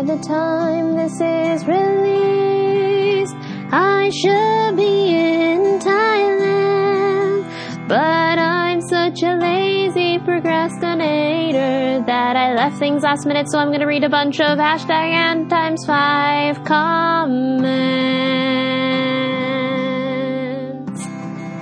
[0.00, 3.36] by the time this is released,
[3.70, 7.44] I should be in Thailand.
[7.86, 13.86] But I'm such a lazy procrastinator that I left things last minute, so I'm gonna
[13.86, 18.16] read a bunch of hashtag and times five comments.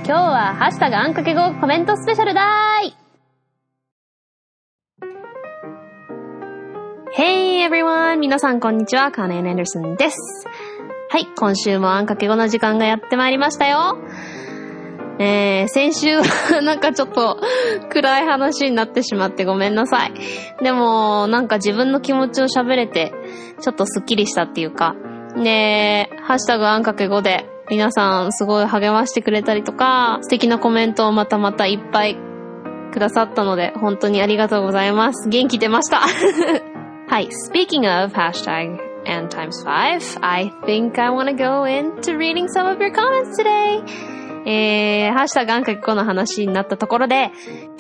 [0.06, 2.97] 今日はハッシュタグあんかけ語コメントスペシャルだーい
[7.69, 8.17] everyone!
[8.19, 10.17] 皆さんこんにちは、カーネン・エンダーソンです。
[11.11, 13.99] はい、今週もあんかけ語の時間がやってまいりましたよ。
[15.19, 16.23] えー、先週は
[16.65, 17.37] なんかちょっと
[17.91, 20.13] 暗い話になってしまってごめんなさい。
[20.63, 23.13] でも、なんか自分の気持ちを喋れて、
[23.61, 24.95] ちょっとスッキリしたっていうか。
[25.35, 32.17] で、ハッシュタグあんかけ語で皆さんすごい励ましてくれたりとか、素敵なコメントをまたまたいっぱい
[32.91, 35.29] くださったので、本当にありがとうございます。
[35.29, 36.01] 元気出ました。
[37.09, 38.77] はい、speaking of hashtag
[39.07, 43.83] and times five, I think I wanna go into reading some of your comments today.
[44.45, 47.31] えー、ハッシュタグあんかけこの話になったところで、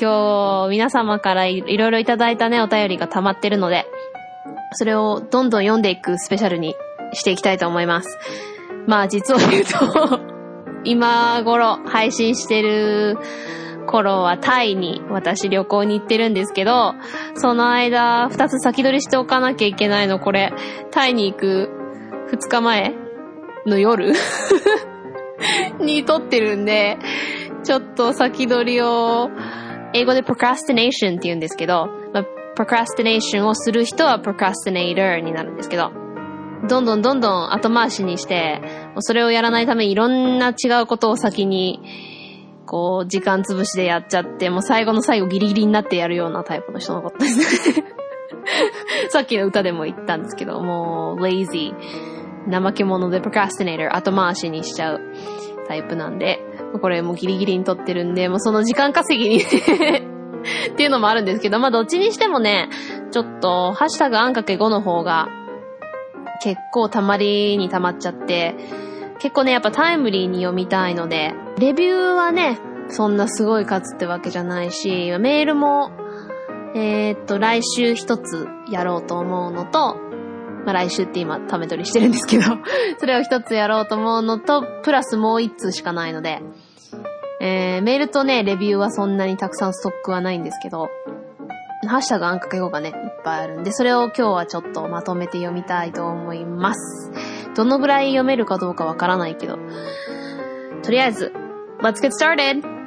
[0.01, 3.85] 今日皆様からいろいろいただいたね、お便りが溜まってるので、
[4.71, 6.75] それをどんどん読んでいくスペシャルに
[7.13, 8.17] していきたいと思います。
[8.87, 10.21] まあ実を言うと
[10.83, 13.19] 今頃配信してる
[13.89, 16.93] 頃はタイに私旅行に行ってるんですけど、
[17.35, 20.53] その間二つ先取りしておかなきゃいけないの、これ、
[20.91, 21.69] タイに行く
[22.29, 22.93] 二日前
[23.65, 24.13] の夜
[25.81, 26.99] に撮ってるんで、
[27.63, 29.31] ちょっと先取りを、
[29.93, 35.91] 英語で procrastination って言うんですけど、まあ、procrastination をする人は procrastinator になるんですけど、
[36.67, 38.61] どんどんどんどん後回しにして、
[38.99, 41.81] それをやらないためにいろんな違うことを先に、
[42.69, 47.85] こう、時間潰しでやっちゃって、もう最後の最後ギリギリになってやるようなタイプの人のことですね。
[49.09, 51.73] さっきの歌でも言ったんですけど、もう、lazy、
[52.47, 55.01] 怠け者で procrastinator、後回しにしちゃう
[55.67, 56.39] タイプなんで、
[56.79, 62.69] これもうギリギリに撮ってるんで、もうその時間稼ぎに っていうのもあるんですけど、まあどっちにしてもね、
[63.09, 65.27] ちょっと、ハッシュタグあんかけ5の方が、
[66.43, 68.55] 結構たまりにたまっちゃって、
[69.19, 72.57] 結構ね、やっぱタイムリーに読みたいので、レビューはね、
[72.89, 75.91] そんなすごい数ってわけじゃないし、メールも、
[76.75, 79.95] えー、っと、来週一つやろうと思うのと、
[80.65, 82.43] まあ、来週って今、ため取りしてるんですけど、
[82.99, 86.41] それを一つやろうと思うのと、プラスもう一通しかないので、
[87.41, 90.89] えー、メールとね、レビューはそんなにたくさんストックはないんですけど、
[91.87, 97.11] ハッシュタグあんかけ語がね、いっぱいあるんで、それを今日はちょっとまとめて読みたいと思います。
[97.55, 99.57] どのぐらい読めるかどうかわからないけど、
[100.83, 101.31] とりあえず、
[101.81, 102.78] Let's get started!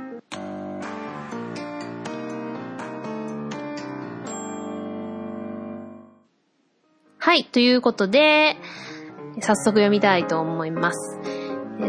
[7.25, 8.57] はい、ということで、
[9.41, 11.21] 早速読みたいと思います。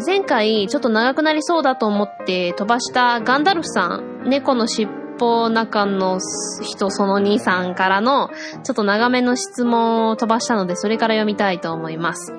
[0.05, 4.87] 前回、ちょっと長くなりそうだと思って飛ばしたガンダルフさん、猫の尻
[5.19, 6.19] 尾中の
[6.61, 8.29] 人その2さんからの、
[8.63, 12.31] ちょっと長めの質問を飛ばしたので、それから読みたいと思います。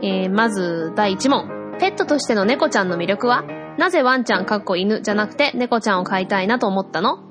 [0.00, 1.76] えー、まず、第1問。
[1.80, 3.42] ペットとしての猫ちゃんの魅力は？
[3.78, 7.27] なぜワンちゃんかっこ犬じゃなくて猫ちゃんを飼いたいなと思ったの？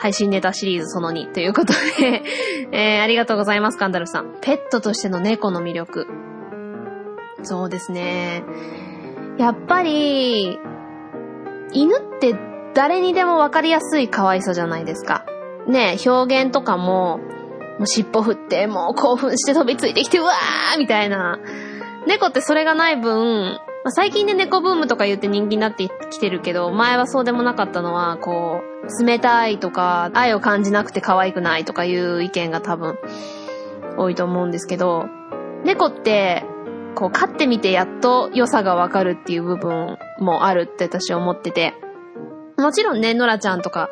[0.00, 2.22] 配信ネタシリーズその2ということで
[2.72, 4.36] えー、ありがとうございます、カンダルさん。
[4.40, 6.06] ペットとしての猫の魅力。
[7.42, 8.42] そうですね。
[9.38, 10.58] やっぱり、
[11.72, 12.34] 犬って
[12.74, 15.24] 誰にでもわかりやすい可愛さじゃないですか。
[15.66, 21.38] ね表現とかも、もう尻尾振って、もう興奮して飛びついてきて、うわーみたいな。
[22.06, 32.98] 猫ってそれがない分、まあ、最近で猫ブームとか言って人気になってきてるけど、前はそうでもなかったのは、こう、冷たいとか、愛を感じなくて可愛くないとかいう意見が多分、
[33.96, 35.06] 多いと思うんですけど、
[35.64, 36.44] 猫って、
[36.94, 41.74] こう、飼ってみてやっと良さがわかるっていう部分もあるって私思ってて、
[42.58, 43.88] もちろんね、ノラちゃんとか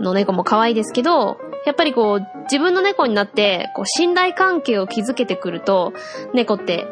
[0.00, 1.36] の猫も可愛いですけど、
[1.66, 5.92] やっぱりこう、自分の猫になって、こう、信頼関係を築けてくると、
[6.32, 6.86] 猫って、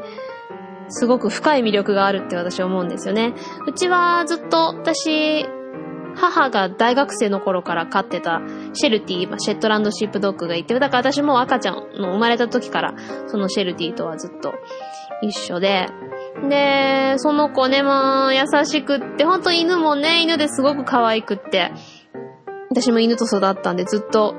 [0.88, 3.34] すごく深い魅力があるって私は思うんですよね。
[3.66, 5.46] うちはずっと私、
[6.16, 8.40] 母が大学生の頃から飼ってた
[8.72, 12.94] シェルティ、シェットランドシップドッグがいて、だから私も赤ちゃんの生まれた時から
[13.28, 14.52] そのシェルティとはずっと
[15.22, 15.86] 一緒で、
[16.48, 21.72] で、その子ね、も優しくって、ほんと犬もね、犬ですごく可愛くって、
[22.70, 24.34] 私も犬と育ったんでずっと、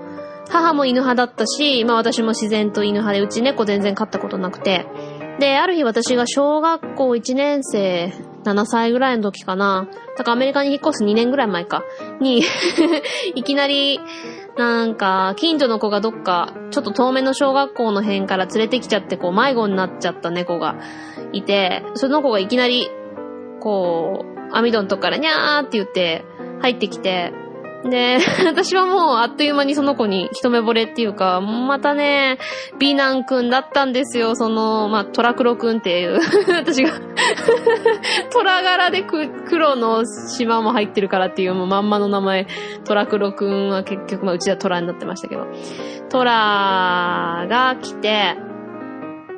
[0.49, 4.85] 母も犬派だったし、まあ私も自然と犬派で、うち猫全然飼ったことなくて、
[5.39, 8.13] で、ある日私が小学校1年生、
[8.43, 9.87] 7歳ぐらいの時かな。
[10.17, 11.83] だからアメリカに引っ越す2年ぐらい前か。
[12.19, 12.43] に
[13.35, 13.99] いきなり、
[14.57, 20.75] なんか、近所の子がどっか、ちょっと遠めの小学校の辺から連れてきちゃって、こう、迷子になっちゃった猫が
[21.31, 22.89] いて、その子がいきなり、
[23.61, 26.25] こう、網戸のとこからにゃーって言って
[26.61, 27.31] 入ってきて、
[27.83, 32.37] で、 私はもうあっという間にその子に一目惚れっていうか、またね、
[32.77, 34.35] 美男くんだったんですよ。
[34.35, 36.19] その、まあ、トラクロくんっていう。
[36.51, 36.91] 私が
[38.31, 42.47] 虎柄で黒の島も入ってるからっていうもうまんまの名前、
[42.85, 45.47] トラクロくんは結局、まあ、うちは虎になってましたけど。
[46.09, 48.35] トラが来て、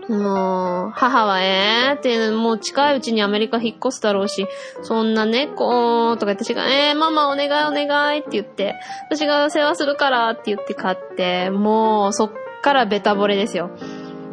[0.09, 4.47] もう、母はえーって、もう近いうちにアメリカ引っ越すだろうし、
[4.81, 8.75] そんな猫とか私が、えー、ママお願いお願いって言って、
[9.09, 12.31] 私が世話するからって言って買って、もうそっ
[12.61, 13.71] からベタ惚れですよ。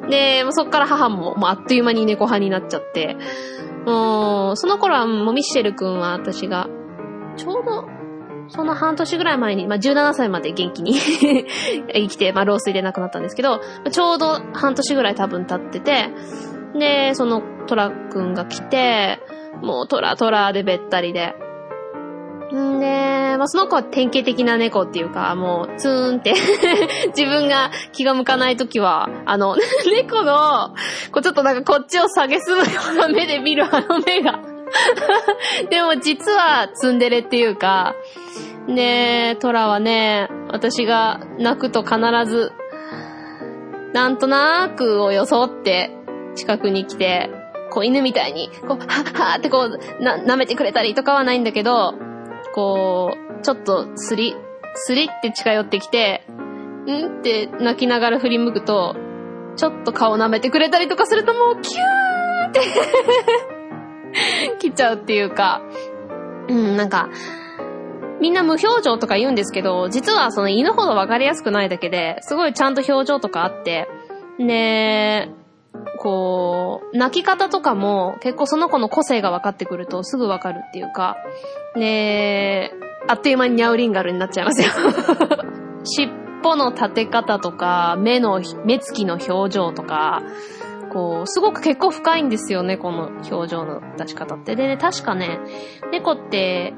[0.09, 3.17] で、そっから母ももうあっという間に猫派になっちゃって、
[3.85, 6.69] もう、その頃はもうミッシェル君は私が、
[7.37, 7.98] ちょうど
[8.49, 10.95] その半年ぐらい前に、まあ、17歳まで元気に
[11.93, 13.61] 生きて、まあ、老衰で亡くなったんですけど、
[13.91, 16.11] ちょうど半年ぐらい多分経ってて、
[16.79, 19.21] で、そのトラくんが来て、
[19.63, 21.35] もうトラトラでべったりで。
[22.55, 26.33] んで、まあ、その子は典型的な猫っていうか、もう、ツーンって
[27.15, 29.57] 自分が気が向かないときは、あの、
[29.93, 30.71] 猫の、
[31.13, 34.41] こうちょっとなんかこっちを下げすむような目で見るあの目が
[35.71, 37.95] でも実はツンデレっていうか、
[38.67, 42.53] ねえトラはね、私が泣くと必ず、
[43.93, 45.91] なんとなーくを装って
[46.35, 47.31] 近くに来て、
[47.71, 51.95] こう犬みたいに、こう、はっはーってこう、な、舐めてくれたりとかはないんだけど、
[52.55, 54.37] こう、ちょっとスリ、
[54.75, 56.25] スリって近寄ってきて、
[56.87, 58.97] んって泣きながら振り向くと、
[59.57, 63.58] ちょっと顔舐めてくれたりとかするともうキューって
[64.59, 65.63] 来ちゃうっていうか、
[66.49, 67.09] うん、なんか、
[68.21, 73.89] みんな無表情とか言うんですけど、実はその犬ほどわかりやすくないだけで、すごいちゃんと表情とかあって、
[74.39, 75.29] で、
[75.99, 81.17] こう、泣き方とかも結構その子の個性が分かってくるとすぐ分かるっていうか、
[81.75, 82.73] で、
[83.07, 84.69] あっという間にニャウリンガルになっちゃいますよ。
[85.85, 86.13] 尻
[86.45, 90.23] 尾の立て方とか、目の、目つきの表情とか、
[90.93, 94.57] こう、すごく結構深いんですよね、この表情の出し方って。
[94.57, 95.39] でね、確かね、
[95.93, 96.75] 猫って、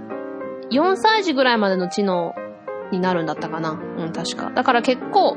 [0.71, 2.35] 4歳児ぐらいまでの知能
[2.93, 3.71] になるんだったかな。
[3.71, 4.51] うん、確か。
[4.51, 5.37] だから結構、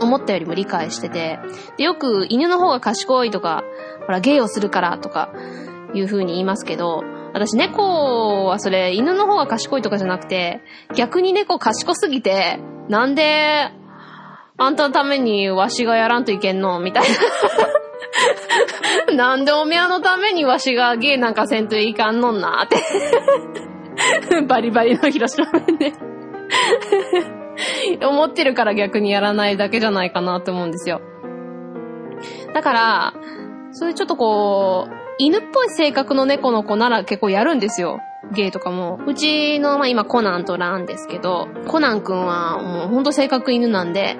[0.00, 1.38] 思ったよりも理解してて。
[1.76, 3.62] で、よく犬の方が賢いとか、
[4.06, 5.30] ほら、芸をするからとか、
[5.94, 7.02] いう風に言いますけど、
[7.32, 10.60] 私猫はそれ、犬の方が賢いとかじゃなくて、
[10.94, 12.58] 逆に猫賢すぎて、
[12.88, 13.70] なんで、
[14.56, 16.78] あんたのためにわしがやらんといけんの？
[16.80, 17.04] みたい
[19.08, 19.16] な。
[19.16, 22.64] なんでおめやのためにわしがゲーなんかせんといかんのんな？
[22.64, 22.76] って
[24.42, 25.92] バリバリの広島弁で
[28.06, 31.00] 思ってるから逆にやらないだけじゃないかなって思うんですよ。
[32.52, 33.14] だから、
[33.72, 37.98] そういうちょっとこう、犬っぽい性格の猫の子なら結構やるんですよ。
[38.34, 39.00] ゲイとかも。
[39.06, 44.16] うちの、まあ、今コナンとランですけど、コナンくんはもうほんと性格犬なんで、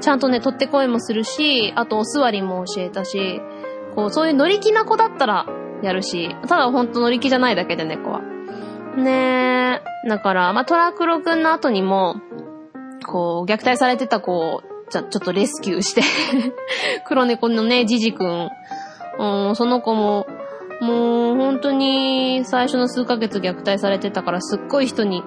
[0.00, 3.40] ちゃんとね、取って声もするし、あとお座りも教えたし、
[3.94, 5.46] こう、そういう乗り気な子だったら
[5.82, 8.20] やるし、ただほんと乗り気じゃないだけで猫は。
[8.96, 10.08] ねえ。
[10.08, 12.16] だから、まあ、トラクロくんの後にも、
[13.06, 16.02] こう、虐待されてた子を、じゃ、ちょっとレスキューして
[17.06, 18.50] 黒猫のね、ジジくん。
[19.18, 20.26] うん、その子も、
[20.80, 25.22] もう本当に最初の数ヶ月虐待されてたからすっごい人に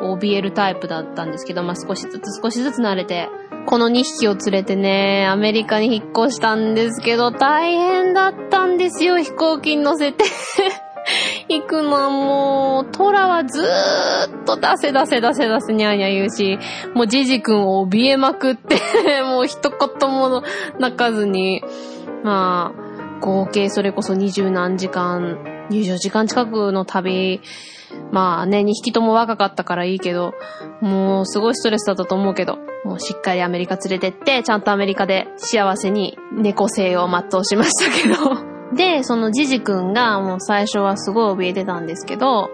[0.00, 3.28] こう怯えるタイプだったんですけど、まあ、少しずつ少しずつ慣れて、
[3.66, 10.24] この2匹を連れてね、アメリカに引っ越したんですけど、大変だったんですよ、飛行機に乗せて。
[11.48, 13.64] 行くのはもう、トラはずー
[14.42, 16.58] っと出せ出せ出せ出せにゃーにゃ言うし、
[16.94, 18.76] もうジジ君を怯えまくって
[19.22, 20.42] もう一言も
[20.78, 21.62] 泣かずに、
[22.22, 22.89] まあ、
[23.20, 25.38] 合計それこそ二十何時間、
[25.70, 27.40] 20時間近くの旅、
[28.12, 30.32] まあね、2匹とも若かったからいいけど、
[30.80, 38.50] もうすごいストレスだったと思うけど、もうしっかりアメリカ連れてって、ちゃんとアメリカで幸せに猫生を全うしましたけど。
[38.74, 42.48] で、そのジジ君がもう最初はすごい怯えてたんですけど、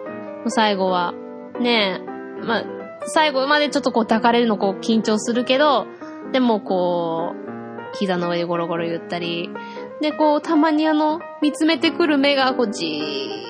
[0.48, 1.12] 最後は、
[1.60, 2.00] ね
[2.42, 2.64] まあ、
[3.06, 5.86] 最後までちょっとこう抱かれるのこう緊張するけど、
[6.32, 9.50] でもこう、膝の上でゴロゴロ言ったり、
[10.00, 12.86] で、こう、たまにあの、見つめてくる目が、こう、じ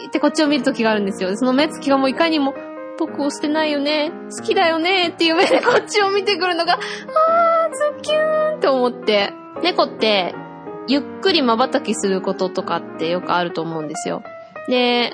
[0.04, 1.36] ーってこっちを見るときがあるんですよ。
[1.36, 2.54] その目つきがもういかにも、
[2.98, 9.32] 僕を捨てないよね、好きだよねっていう目でこっちを見てくるのが、あー、ズキューンって思って。
[9.62, 10.34] 猫って、
[10.88, 14.22] ゆっくり瞬きすることとかってよくあると思うんですよ。
[14.68, 15.12] で、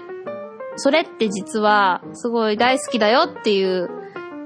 [0.76, 3.90] それって実は、すごい大好きだよっていう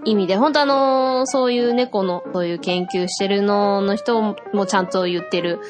[0.05, 4.21] 意味で、本当あの、そういう猫の、そういう研究してるのの人
[4.52, 5.61] もちゃんと言ってる、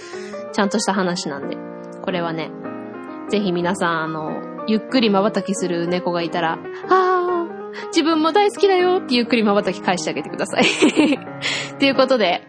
[0.56, 1.58] ちゃんとした話なんで、
[2.00, 2.50] これはね、
[3.28, 6.58] ぜひ皆さん、あの、ゆっくり瞬きする猫がいたら、
[6.88, 10.64] あー、自分も大好きだよってゆっくり瞬き返してあげてください。
[11.78, 12.48] ということで、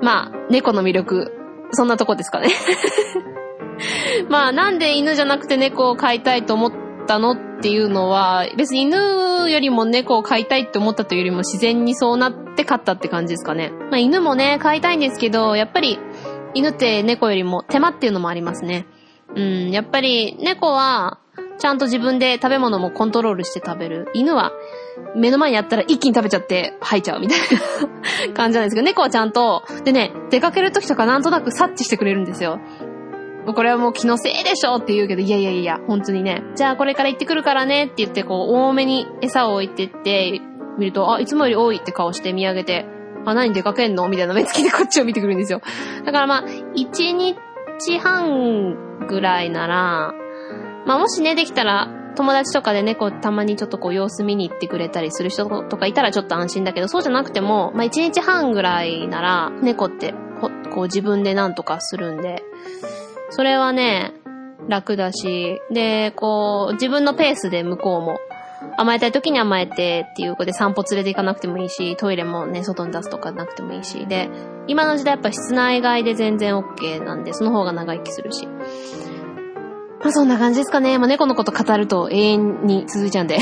[0.00, 1.32] まあ、猫の魅力、
[1.72, 2.50] そんなとこですかね。
[4.30, 6.72] まあ、なんで犬じゃなくて猫を飼いたいと思っ
[7.08, 13.72] たのっていうのは、別に犬よりも猫を飼いたいって思ったというよりも自然にそうなって飼ったって感じですかね。
[13.90, 15.98] まあ、犬もね、飼いたいんですけど、やっぱり
[16.54, 18.86] 犬って猫よりも手間っていうのもありますね。
[19.34, 21.18] うん、やっぱり猫は、
[21.58, 24.08] ちゃんと自分で食べ物もコントロールして食べる。
[24.14, 24.52] 犬は、
[25.16, 27.38] 目の前にあったら一気に食べちゃって吐いちゃうみたい
[28.26, 32.60] な感じなんですけど、猫はちゃんと、でね、出かける時とかなんとなく察知してくれるんですよ。
[33.52, 36.42] これはもう気のせいでしょって言うけど、いやいやいや、本当にね。
[36.56, 40.40] じゃあこれから行ってくるからねって言って、こう、多めに餌を置いてって、
[40.78, 42.86] 見ると、あ、いつもより多いって顔して見上げて、
[43.32, 44.08] あ、何出かけんの？
[44.08, 45.60] みたいな目つきでこっちを見てくるんですよ。
[46.04, 50.14] だからまあ、1日半ぐらいなら、
[50.86, 62.44] まあもしね、できたら、友達とかで猫たまにちょっとこう様子見に行ってくれたりする人とかいたらちょっと安心だけど、そうじゃなくても、まあ1日半ぐらいなら、猫ってこう自分で何とかするんで、
[63.30, 64.12] それはね、
[64.68, 68.18] 楽だし、で、こう、自分のペースで向こうも、
[68.76, 74.28] 甘えたい時に甘えてっていう子で散歩連れて行かなくてもいいし、トイレもね、外に出すとかなくてもいいし、で、
[74.66, 78.46] 今の時代やっぱ室内外で全然 OK なんで、その方が長生きするし。
[80.04, 80.98] まあそんな感じですかね。
[80.98, 83.38] まあ猫のこと語ると永遠に続いちゃうんで。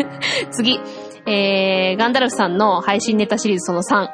[0.50, 0.80] 次。
[1.26, 4.08] えー、ガンダルフさんの配信ネタシリーズその3。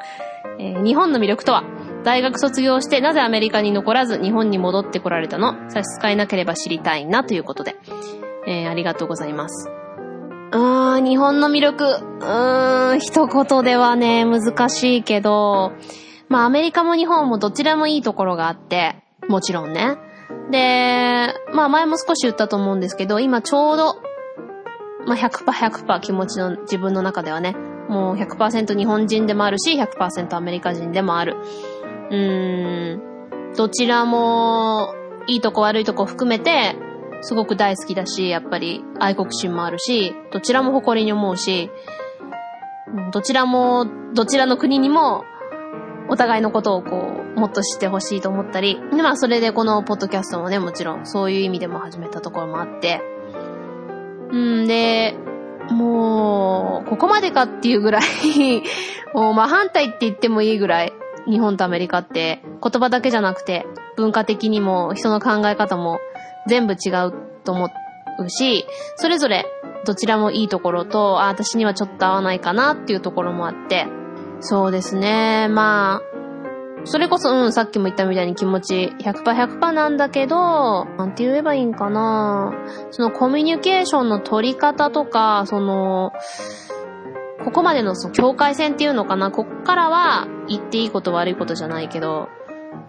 [0.59, 1.63] えー、日本の魅力とは？
[2.03, 5.55] 大学卒業してなぜアメリカに残らず日本に戻ってこられたの？
[5.71, 7.77] 差し支えなければ知りたいなということで。
[8.47, 9.71] えー、ありがとうございます。
[10.57, 11.85] あー、日本の魅力。
[11.85, 15.73] うーん、一言ではね、難しいけど、
[16.29, 19.97] まあアメリカも日本もどちらもいいところがあって、もちろんね。
[20.53, 23.97] で、まあ前も少し言ったと思うんですけど、今ちょうど、
[25.07, 27.57] まあ100%、100%気持ちの自分の中ではね、
[27.89, 31.37] もう100%日本人でもあるし、100%アメリカ人でもある。
[32.13, 34.95] うーん、どちらも、
[35.27, 36.77] いいとこ悪いとこ含めて、
[37.25, 41.71] すごく大好きだし、やっぱり愛国心もあるし、どちらも誇りに思うし、
[43.13, 45.25] どちらも、どちらの国にも、
[46.11, 53.01] お互いのことをこう、もっと知ってほしいと思ったり、で、まあそれでこのポッドキャストもね、もちろんそういう意味でも始めたところもあって、
[54.31, 55.17] うんで、
[55.71, 58.63] もう、ここまでかっていうぐらい
[59.15, 60.93] もう真反対って言ってもいいぐらい、
[61.27, 63.67] 日本とアメリカって言葉だけじゃなくて
[63.97, 66.01] 文化的にも人の考え方も
[66.49, 67.13] 全部違う
[67.45, 67.71] と思
[68.19, 69.47] うし、それぞれ
[69.85, 73.87] どちらもいいところと、あ、私にはちょっと合わないかなっていうところもあって、
[74.41, 76.15] そうですね、まあ、
[76.87, 82.53] それこそ、うん、さっきも言ったみたいに気持ち100%、100%なんだけど、なんて言えばいいんかな。
[82.91, 86.13] そのコミュニケーションの取り方とか、その、
[87.45, 92.29] ここまでのその境界線っていうのかな、こっからは言っていいこと悪いことじゃないけど、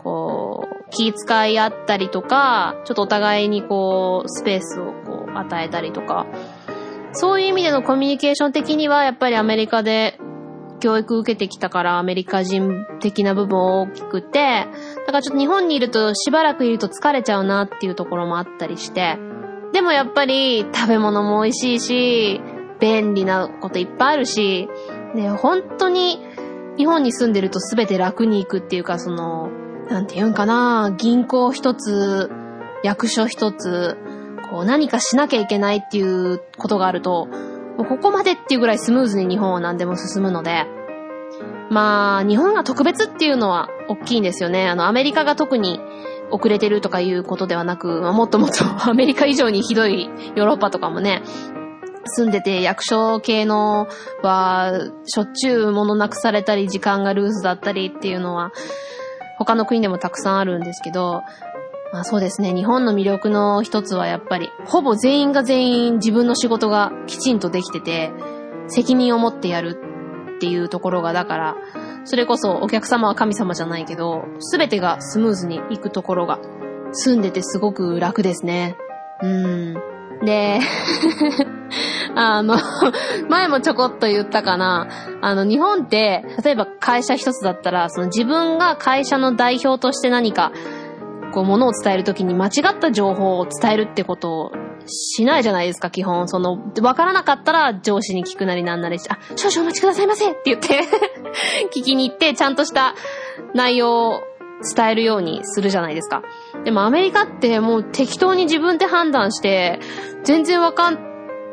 [0.04, 6.26] こう、気遣い合ったりとか、ちょっとお互いにこう、スペースをこう、与えたりとか、
[7.12, 10.18] そういう意味でのコミュニケーション的には、やっぱりアメリカで
[10.80, 14.68] 教育受けてきたからアメリカ人的な部分大きくて、
[15.06, 19.18] だからちょっと日本にいるとしばらくいると疲れちゃうなっていうところもあったりして、
[19.74, 22.42] でもやっぱり食べ物も美味しいし、
[22.80, 24.68] 便利なこといっぱいあるし、
[25.16, 26.20] ね、本当に
[26.78, 29.50] 日本に住んでると全て楽に行くっていうか、その、
[29.90, 32.32] なんて言うんかな、銀行一つ、
[32.84, 33.98] 役所一つ、
[34.50, 37.28] こう何かしなきゃいけないっていうことがあると、
[37.78, 40.66] もうここまでっていうぐらいスムーズに日本は何でも進むので、
[41.70, 44.68] まあ、日本が特別っていうのは大きいんですよね。
[44.68, 45.80] あの、アメリカが特に
[46.32, 51.24] 遅れてるとかいうことではなく、まあ、もっともっと アメリカ以上にひどいヨーロッパとかもね、
[52.06, 53.88] 住んでて役所系の
[54.22, 54.72] は、
[55.06, 58.52] しょっちゅう物なくされたり、時間がルーズだったりっていうのは、
[59.38, 61.24] 他の国でもたくさんあるんですけど、
[61.94, 68.12] まあそうですね、日本の魅力の一つはやっぱり、ほぼ全員が全員自分の仕事がきちんとできてて、
[68.68, 69.80] 責任を持ってやる
[70.38, 71.56] っていうところが、だから、
[72.04, 76.40] それこそお客様は神様じゃないけど、すべてがスムーズにいくところが、
[76.92, 78.78] 住んでてすごく楽ですね。
[79.22, 79.95] うん。
[80.26, 80.60] で、
[82.16, 82.56] あの、
[83.30, 84.88] 前もちょこっと言ったかな。
[85.22, 90.52] あの、日本って、例えば会社一つだったら、その自分が会社の代表として何か、
[91.34, 94.52] こう、ものを伝えるときに間違った情報を伝えるってことを
[94.86, 96.28] しないじゃないですか、基本。
[96.28, 100.82] その、わからなかったら上司に聞くなりなんなりし、あ、少々お待ちくださいませって言って
[101.76, 102.96] 聞きに行って、ちゃんとした
[103.54, 104.24] 内容を
[104.76, 106.24] 伝えるようにするじゃないですか。
[106.64, 109.80] でもアメリカってもう適当に自分で判断して、
[110.24, 110.98] 全然わかっ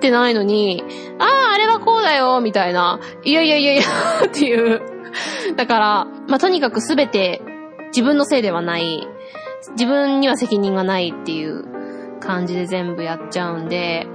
[0.01, 0.83] てないのに、
[1.19, 3.01] ああ、あれはこうだよ、みたいな。
[3.25, 3.83] いやいやいやいや
[4.27, 4.81] っていう。
[5.57, 7.43] だから、まあ、とにかくすべて
[7.89, 9.07] 自分のせいではない。
[9.73, 11.65] 自分には責任がないっていう
[12.21, 14.07] 感じで全部やっちゃうんで、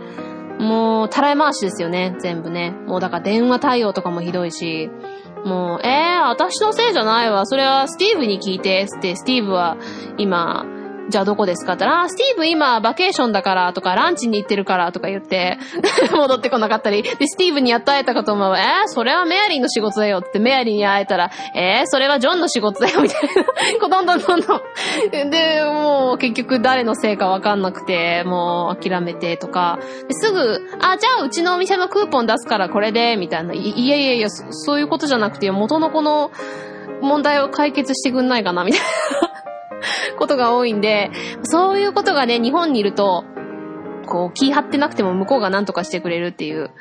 [0.59, 2.71] もう、たらい回しですよね、全部ね。
[2.87, 4.89] もうだから電話対応とかもひどいし、
[5.47, 7.45] もう、えー、私のせいじゃないわ。
[7.45, 9.77] それはスティーブに聞いて、って、スティーブは
[10.17, 10.65] 今、
[11.09, 11.73] じゃあどこですか?
[11.73, 15.57] って言ったら、スティーブ今バケーションだからとか、ランチに行ってるからとか言って、
[16.11, 18.57] 戻ってこなかったり、で、スティーブにやっと会えたかと思う。
[18.57, 23.43] えー、それはメアリーの仕事だよってメアリーに会えたら、えー、それはジョンの仕事だよみたいな。
[23.79, 24.61] こどんどんどんどん。
[25.29, 33.53] で、もう結局誰のせいかわかんなくて、もう諦めてとか、すぐ、あ、じゃあうちのお店のクーポン出すからこれで、みたいな。
[33.53, 36.31] いいやいやいや、そういうことじゃなくて、元のこの
[37.01, 38.81] 問題を解決してくんないかな、みたい
[39.21, 39.26] な。
[40.17, 41.11] ことが多いんで、
[41.43, 43.23] そういうことがね、日本にいると、
[44.05, 46.71] こう、気張ってなくても向こうが何とかしてくれるっていう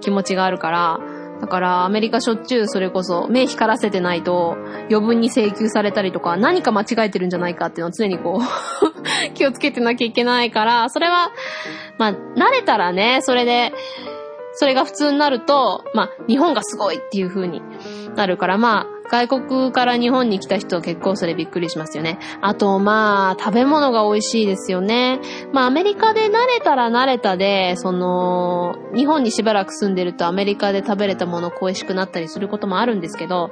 [0.00, 1.00] 気持ちがあるから、
[1.42, 4.56] だからアメリカしょっちゅうそれこそ目光らせてないと
[4.88, 8.42] 余分に請求されたりとか何か間違えてるんじゃないかっていうのを常にこう
[9.34, 11.32] 気をつけてなきゃいけないから、それは、
[11.98, 13.72] まあ、慣れたらね、それで、
[14.52, 17.60] それが普通になると、まあ、日本がすごいっていう風に
[18.14, 22.18] なるから、まあ、外国から日本に来た人は結構それびっくりしますよね。
[22.40, 25.20] あと、まあ、食べ物が美味しいですよね。
[25.52, 33.50] まあ、アメリカで慣れたら慣れたで、その、日本にしばらく住んでるとアメリカで食べれたもの恋しくなったりすることもあるんですけど、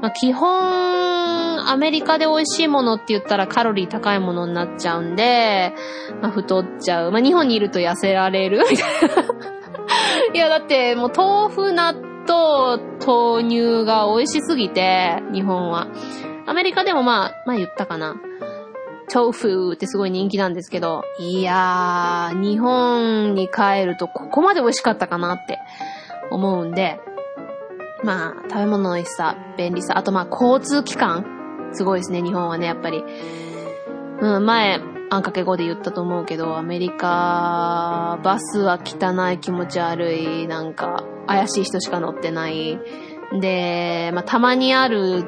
[0.00, 5.74] まあ、基本、アメリカで美味しいものって言ったらカロリー高いものになっちゃうんで、
[6.22, 7.12] まあ、太っちゃう。
[7.12, 8.68] まあ、日本にいると痩せられるいな。
[10.32, 15.88] いや、だって、もう豆腐、納豆、豆乳が美味しすぎて、日本は。
[16.46, 18.16] アメリカでもまあ、まあ言ったかな。
[19.12, 25.58] 豆腐ってすごい人気なんですけど、いやー、日本に帰るとここまで美味しかったかなって
[26.30, 26.98] 思うんで、
[28.02, 33.04] まあ、食べ物の美味しさ、便利さ、あとまあ、交通機関すごいですね、日本はね、やっぱり。
[34.20, 34.80] うん、前、
[35.14, 42.80] あんかけ語で言ったと思うけど、アメリカ、バスは汚い気持ち悪い、なんか、怪しい人しか乗ってない。
[43.40, 45.24] で、まあ、たまにある、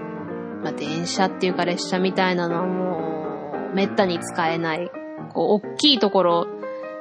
[0.64, 4.90] まあ、電車っていうか列車みたいなのはもう、めったに使えない。
[5.33, 6.46] こう、大きいところ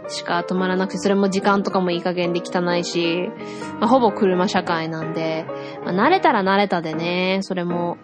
[0.07, 3.31] しか止まらなくて、それも時間とかもいい加減で汚いし、
[3.79, 5.47] まあ、ほぼ車社会なんで、
[5.83, 7.97] まあ、慣れたら慣れたでね、それも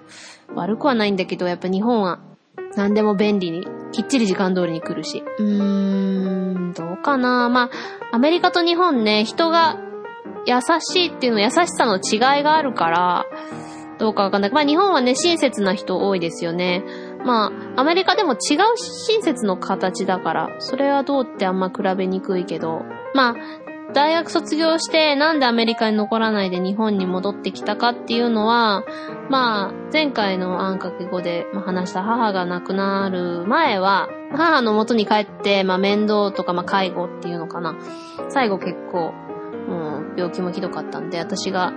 [0.55, 2.19] 悪くはないんだけど、やっぱ日本は
[2.75, 5.23] 何でも便利に、きっちり時間通りに来るし。
[5.39, 7.69] うーん、どうかなまあ、
[8.15, 9.77] アメリカと日本ね、人が
[10.45, 13.25] 優しいっていうの、優しさの違いがあるから、
[13.99, 14.51] どうかわかんない。
[14.51, 16.83] まあ日本はね、親切な人多いですよね。
[17.23, 18.37] まあ、アメリカでも違う
[18.77, 23.35] 親切の形だから、それはどうってあんま比べにくいけど、まあ、
[23.93, 28.83] 大学卒業してなんでアメリカに残らないで日本に戻ってきたかっていうのは、
[29.29, 37.77] まあ、前回のあんかけ語で話した母が亡くなる前は、母の元に帰って、まあ面倒とか、まあ介護っていうのかな。
[38.29, 39.11] 最後結構、
[39.67, 41.73] もう病気もひどかったんで、私が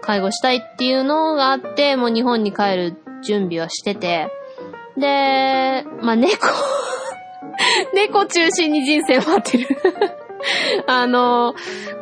[0.00, 4.28] 介護したいっていうのがあって、もう日本に帰る準備はしてて、
[4.96, 6.46] で、まあ猫
[7.94, 9.68] 猫中心に人生を待ってる
[10.86, 11.54] あの、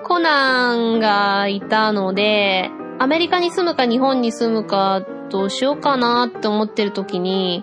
[0.04, 7.62] コナンがいたので、アメリカに住むか日本に住むかどうしようかなって思ってる時に、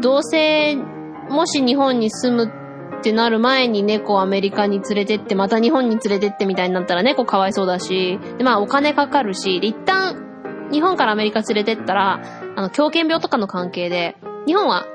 [0.00, 0.76] どうせ、
[1.28, 2.52] もし日本に住む
[2.98, 10.26] ってなる前に猫をアメリカに連れてって、また日本に連れてってみたいになったら猫かわいそうだし、でまあお金かかるし、一旦
[10.70, 12.20] 日本からアメリカ連れてったら、
[12.56, 14.86] あの、狂犬病とかの関係で、日本は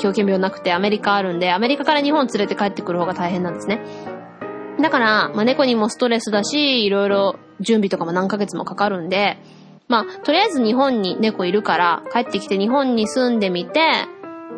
[0.00, 3.82] 狂犬病なくてアメリカあるんで、アメリカから日本連れて帰ってくる方が大変なんですね。
[4.80, 9.38] だから、まあ、猫にもストレスだし、いろいろ準備とかも何ヶ月もかかるんで、
[9.88, 13.80] まあ、とりあえず日本に猫いるから、帰ってきて日本に住んでみて、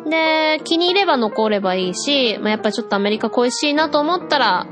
[0.09, 4.67] で、気に入れば残ればいいし、まあ、やっぱちょっとアメリカ恋しいなと思ったら、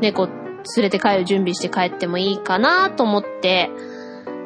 [0.00, 0.34] 猫連
[0.78, 3.70] れて帰る準備して帰ってもいいかなと思って、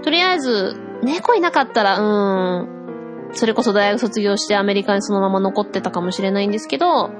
[0.02, 7.10] とりあえず、猫いなかったら、うーん、それこそ大学卒業してアメリカにそのまま残ってたかもしれないんですけど、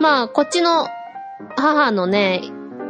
[0.00, 0.86] まあ、こっちの
[1.56, 2.42] 母のね、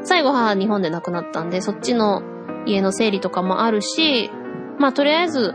[0.02, 2.22] 最後母日本で亡くなったんで、そっちの
[2.66, 4.30] 家の整理とかもあるし、
[4.78, 5.54] まあとりあえず、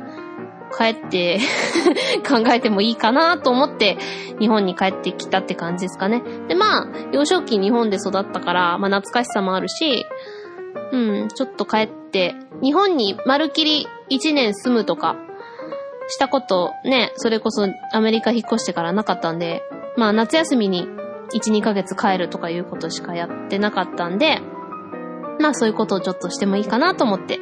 [0.75, 1.39] 帰って
[2.27, 3.97] 考えてもいいかなと思って
[4.39, 6.21] 日本に帰ってきたって感じですかね。
[6.47, 10.05] で、まあ、幼少期日本で育ったから、まあ懐かしさもあるし、
[10.91, 15.15] うん、ちょっと帰って、日本にまるきり1年住むとか、
[16.07, 19.63] したことね、それこそアメリカ引っ越してからなかったんで、
[19.95, 20.87] まあ夏休みに
[21.33, 24.39] 1、2ヶ月帰るとかいうことしかやってなかったんで、
[25.39, 27.39] まあそういうことをちょっとしてもいいかなと思って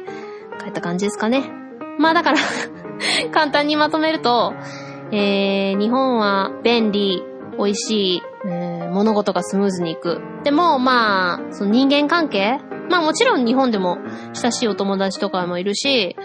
[0.60, 1.50] 帰った感じですかね。
[1.98, 2.38] まあだから
[3.32, 4.54] 簡単にまとめると、
[5.10, 7.22] えー、日本は便利、
[7.58, 10.20] 美味しい、えー、物事がスムーズにいく。
[10.44, 13.98] でも、まあ、その人間関係まあもちろん日本でも
[14.32, 16.16] 親しいお友達とかもいるし、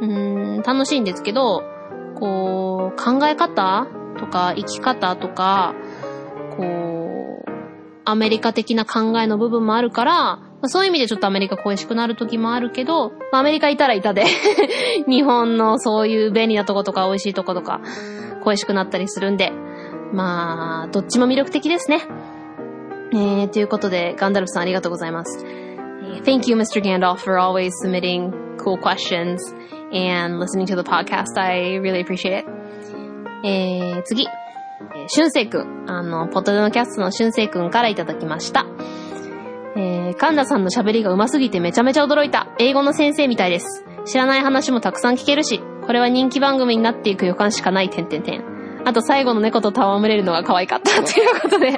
[0.00, 1.62] うん、楽しいんですけど、
[2.18, 3.86] こう、考え方
[4.18, 5.74] とか生き方とか、
[8.04, 14.24] アメリカ的な考えの部分もあるから、まあ、そういう意味でちょっとアメリカ恋しくなる時もあるけど、まあ、アメリカいたらいたで
[15.08, 17.80] 日本のそういう便利なとことか美味しいとことか
[18.44, 19.52] 恋しくなったりするんで、
[20.12, 22.00] まあ、どっちも魅力的ですね。
[23.12, 25.44] えー、ということで、ガンダルフさんありがとうございます。
[26.24, 26.80] Thank you, Mr.
[26.80, 29.38] Gandalf, for always submitting cool questions
[29.92, 31.36] and listening to the podcast.
[31.36, 32.44] I really appreciate it.
[33.44, 34.26] えー、次。
[35.08, 35.84] しゅんせいくん。
[35.88, 38.66] あの、ポッドのキャストのしゅんせいくんからいただきました。
[39.76, 42.48] えー、カンダさんの喋りが上手すぎてめちゃめちゃ驚いた。
[42.58, 43.84] 英語の先生みたいです。
[44.04, 48.44] 知らない話もたくさん聞けるし、これは人気番組になっていく予感しかない、てんてんてん。
[48.84, 51.02] あと最後の猫と戯れるのが可愛かった。
[51.02, 51.72] ということで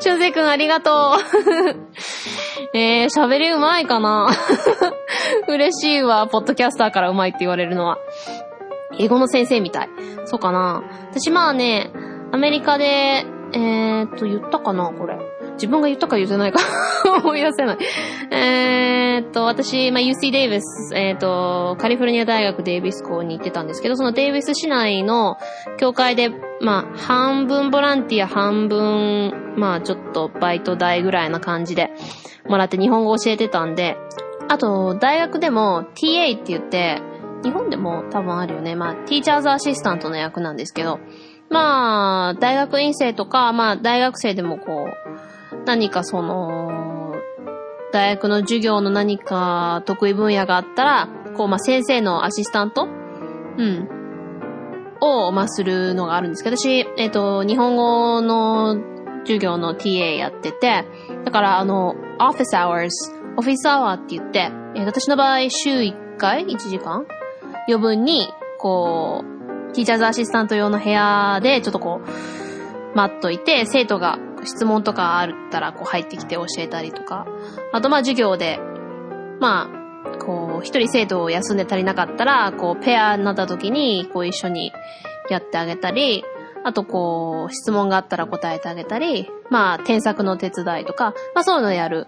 [0.00, 1.16] しゅんせいくんありがとう。
[2.76, 4.28] えー、喋りうまいかな
[5.48, 7.98] 嬉しいわ、ポッドキャスターからうまいって言われるのは。
[8.98, 9.88] 英語の先生みたい。
[10.24, 11.90] そうかな私まあね、
[12.34, 15.16] アメリカで、えー、っと、言ったかなこれ。
[15.52, 16.58] 自分が言ったか言ってないか
[17.22, 17.78] 思い出せない。
[18.32, 25.36] えー、っと、私、まあ、UC デイビス、えー、っと、カリフォルニア大学デイビス校に行ってたんですけど、そのデイビス市内の
[25.76, 31.92] 教会で、まあ、半分ボランティア、半分、まあ、ちょっとバイト代ぐらいな感じで
[32.48, 33.96] もらって日本語教えてたんで、
[34.48, 37.00] あと、大学でも TA って言って、
[37.44, 38.74] 日本でも多分あるよね。
[38.74, 40.98] まあ、ティーチャーズアシスタントの役なんですけど、
[41.54, 47.14] まあ、大学院生とか、まあ、大学生でもこう、何かその、
[47.92, 52.86] 大学の授業の何か得意分野があったら、こう、まあ、先生のアシスタント？
[52.86, 53.88] うん。
[55.00, 58.76] を、まあ、するのがあるんですけど、私、えっ、ー、と、日本語の
[59.20, 60.84] 授業の TA やってて、
[61.24, 62.88] だから、あの、office hours、
[63.36, 67.06] オフィスアワーって言って、えー、私の場合、週1回 ?1 時間？
[67.68, 68.26] 余分に、
[68.58, 69.33] こう、
[69.74, 77.26] ティーチャーズアシスタント用の部屋で、ちょっとこう、待っといて、生徒が質問とかあったら、こう入ってきて教えたりとか、
[77.72, 78.60] あとまあ授業で、
[79.40, 79.68] ま
[80.14, 84.72] あ、こう、一人生徒を休んで足りなかったら、こう、ペアになった時に、こう一緒に
[85.28, 86.24] やってあげたり、
[86.62, 92.06] あとこう、質問があったら答えてあげたり、まあ、添削の手伝いとか、まあそういうのをやる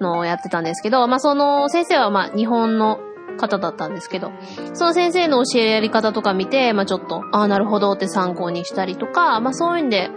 [0.00, 3.00] のをやってたんですけど、まあその先生はまあ日本の
[3.36, 4.32] 方だったんですけど、
[4.74, 10.10] その先生の教えるやり方とか見て、まあちょっと、ああ、なるほどって参考にしたりとか、まあそういうんで、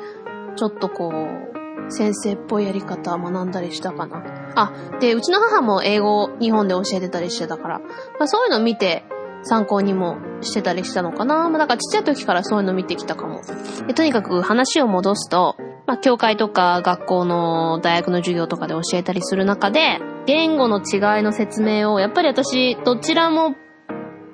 [0.56, 4.24] ちょっとこう、先生っぽいやり方学んだりしたかな。
[4.56, 7.86] あ、で、うちの母も英語日本で教えてたりしてたから、ま
[8.22, 9.04] あそういうの見て、
[9.46, 11.50] 参考にもしてたりしたのかな。
[11.50, 13.42] まあだからちっちゃい時からそういうの見てきたかも。
[13.88, 23.56] でとにかく話を戻すと、まあ教会とか学校の大学の授業とかで教えたりする中で、言語の違いの説明を、やっぱり私、どちらも、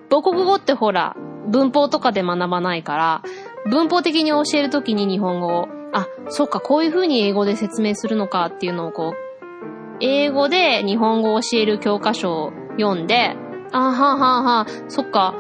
[0.10, 1.16] 母国語ってほら、
[1.48, 3.24] 文法とかで学ばないから、
[3.70, 13.36] 文法的に教えるときに日本語を、あ、そっか、こういう風に英語で説明するのかっていうのをこう、英語で日本語を教える教科書を読んで、
[13.72, 15.36] あはあはあはあ、そっか、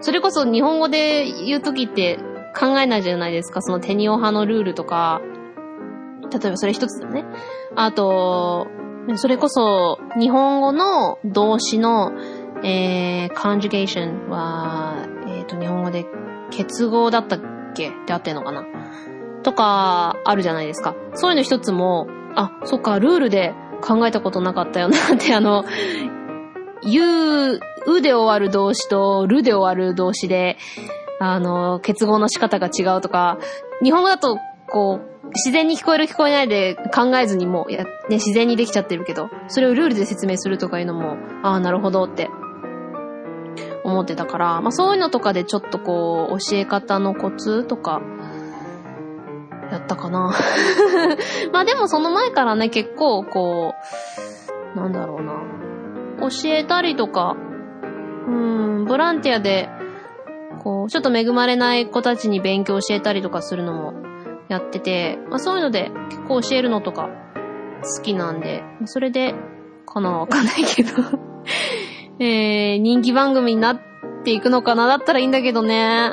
[0.00, 2.18] それこそ日本語で言うときって
[2.58, 5.20] 考えないじゃないですか、そのテニオ派のルールとか、
[6.32, 7.24] 例えばそれ一つだね。
[7.74, 8.66] あと、
[9.14, 12.12] それこそ、日本語の動詞の、
[12.64, 16.06] えー、conjugation は、えっ、ー、と、日本語で
[16.50, 17.40] 結合だったっ
[17.74, 17.90] け？
[17.90, 18.64] ってあってんのかな？
[19.42, 20.96] とか、あるじゃないですか。
[21.14, 25.64] そういうの一つも、あ、そっか、ルールで考えたことなかったよなって、 あの、
[26.82, 30.56] ゆう、うで終わる動詞とるで終わる動詞で、
[31.20, 33.38] あの、結合の仕方が違うとか、
[33.82, 34.38] 日本語だと、
[34.68, 42.28] こう、自然に聞こえる聞こえないで考えずにもうや、ね、自然にできちゃってるけど、それをルールで説明するとかいうのも、ああ、なるほどって
[43.84, 48.00] 思ってたから、まあそういうのとかでちょっとこう、教え方のコツとか、
[49.70, 50.32] やったかな。
[51.52, 53.74] まあでもその前からね、結構こ
[54.74, 55.34] う、なんだろうな。
[56.20, 57.36] 教えたりとか、
[58.28, 59.68] うん、ボランティアで
[60.66, 63.94] こう、ちょっと恵まれない子たちに勉強教えたりとかするのも
[64.48, 67.08] やってて、まあそういうので結構教えるのとか
[67.82, 69.34] 好きなんでま、それで、
[69.86, 70.90] かなわかんないけど
[72.18, 73.80] えー、人気番組になっ
[74.24, 76.12] ていくのかなだったらいいんだけどね。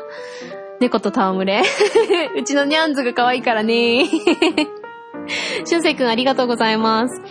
[0.80, 1.64] 猫と戯れ。
[2.38, 4.06] うちのニャンズが可愛いからね。
[4.06, 7.22] しゅんせいくんありがとうございます。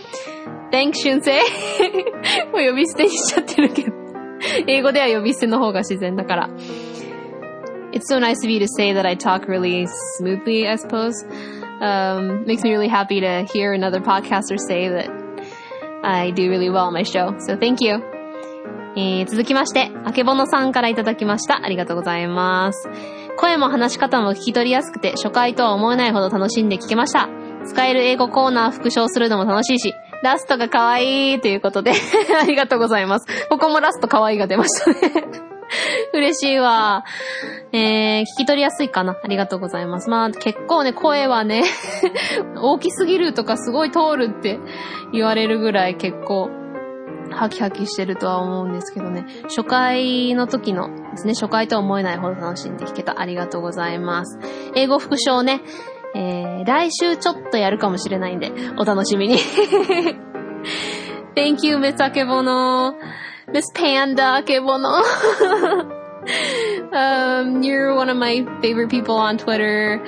[0.71, 1.35] Thanks, しゅんせい。
[2.51, 3.91] もう呼び捨てにしちゃってるけど。
[4.67, 6.49] 英語では呼び捨ての方が自然だから。
[7.93, 9.85] It's so nice of you to say that I talk really
[10.17, 11.13] smoothly, I suppose.
[11.79, 15.09] Um, makes me really happy to hear another podcaster say that
[16.03, 17.37] I do really well on my show.
[17.45, 18.01] So thank you.
[18.95, 21.63] えー、続きまして、あけぼのさんからいただきました。
[21.63, 22.89] ありがとうございます。
[23.37, 27.29] 声も話し方も聞き取りやすくて、初回とは思えないほど楽しんで聞けました。
[27.65, 31.93] 使える英語コーナー復唱するのも楽しいし、ラストが可愛いということで
[32.41, 33.47] ありがとうございます。
[33.49, 35.52] ここもラスト可愛いが出ましたね
[36.13, 37.03] 嬉しいわ。
[37.71, 39.17] えー、聞き取りやすいかな。
[39.23, 40.09] ありがとうございます。
[40.09, 41.63] まあ、結構ね、声はね
[42.61, 44.59] 大きすぎるとかすごい通るって
[45.11, 46.49] 言われるぐらい結構、
[47.31, 49.25] ハキハキしてるとは思うんですけどね。
[49.43, 53.19] 初回の時のですね、初回とは思えないほど楽しんで聞けた。
[53.19, 54.39] ありがとうございます。
[54.75, 55.61] 英語復唱ね、
[56.15, 59.37] えー、来週ちょっとやるかもしれないんで、お楽しみに。
[61.35, 62.93] Thank you, Miss Akebono.
[63.52, 65.02] Miss Panda Akebono.
[66.92, 70.02] um, you're one of my favorite people on Twitter.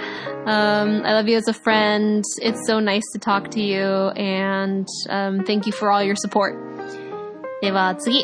[0.46, 2.24] Um, I love you as a friend.
[2.42, 6.56] It's so nice to talk to you, and um, thank you for all your support.
[7.62, 8.20] では次、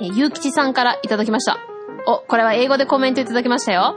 [0.00, 1.58] えー、ゆうきちさんからいただきました。
[2.06, 3.96] お、これは英語でコメントいただきましたよ。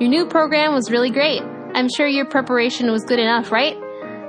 [0.00, 1.42] Your new program was really great.
[1.74, 3.76] I'm sure your preparation was good enough, right?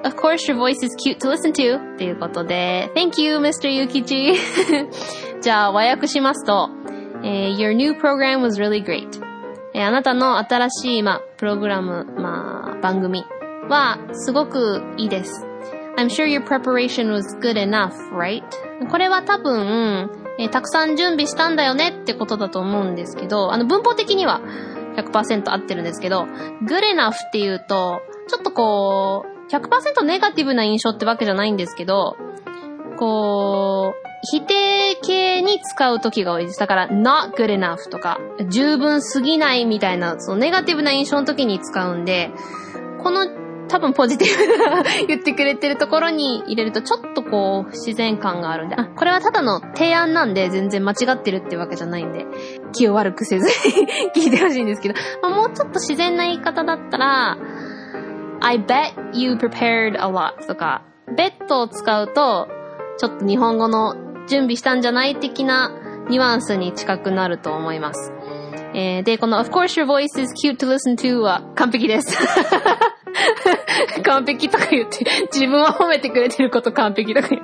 [0.04, 1.96] Of course your voice is cute to listen to.
[1.96, 3.68] ということで、Thank you, Mr.
[3.68, 4.34] Yukichi.
[5.40, 6.70] じゃあ、和訳しますと、
[7.24, 9.08] えー、Your new program was really great.
[9.74, 13.24] えー、あなたの新しい、まあ、プログラム、まあ、番組
[13.68, 15.44] は、すごくいいです。
[15.96, 18.44] I'm sure your preparation was good enough, right?
[18.88, 20.08] これは多分、
[20.38, 24.40] えー、たくさん準備したんだよねってことだと思うんですけど、あの、文法的には
[24.96, 26.22] 100%合ってるんですけど、
[26.62, 32.16] good enough っていうと、ちょっとこう、100%ネガティブな印象ってわけじゃないんですけど、
[32.98, 36.58] こう、否定形に使う時が多いです。
[36.58, 42.30] だから、not good enough とか、十分すぎないみたいな、そのネガティブな印象の時に使うんで、
[43.02, 43.26] この
[43.68, 52.26] 多分ポジティブな言ってくれてるところに入れるとちょっとこう不自然感があるんで、あ、これはただの提案なんで全然間違ってるってわけじゃないんで、
[52.72, 54.94] 気を悪くせずに 聞いてほしいんですけど、
[55.28, 57.38] もうちょっと自然な言い方だったら、
[58.40, 60.83] I bet you prepared a lot とか、
[61.16, 62.48] bet を使うと、
[62.98, 63.94] ちょっと日本語の
[64.29, 65.70] 準備したんじゃない的な
[66.09, 68.12] ニュアンスに近くなると思います。
[68.74, 72.16] えー、で、この Of course your voice is cute to listen to は完璧です。
[74.05, 77.42] 完璧とか言って、自分を褒めてくれてること完璧とか言っ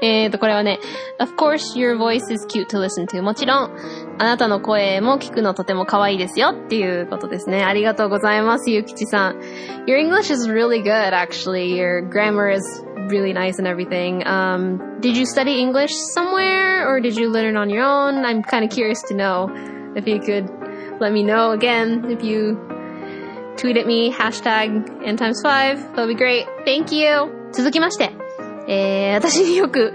[0.00, 0.06] て。
[0.06, 0.78] えーと、これはね、
[1.18, 3.22] Of course your voice is cute to listen to.
[3.22, 3.70] もちろん、
[4.17, 7.63] あなたの声も聞くのとても可愛いですよっていうことですね。
[7.63, 9.39] ありがとうございます、ゆきちさん。
[9.85, 11.75] Your English is really good, actually.
[11.75, 12.63] Your grammar is
[13.09, 14.25] really nice and everything.
[14.25, 18.25] Um, did you study English somewhere or did you learn on your own?
[18.25, 19.49] I'm kind of curious to know
[19.95, 20.49] if you could
[20.99, 22.57] let me know again if you
[23.57, 25.95] tweet at me, hashtag n times 5.
[25.95, 26.47] That'll be great.
[26.65, 27.29] Thank you!
[27.51, 28.11] 続きまして、
[28.68, 29.94] えー、私によく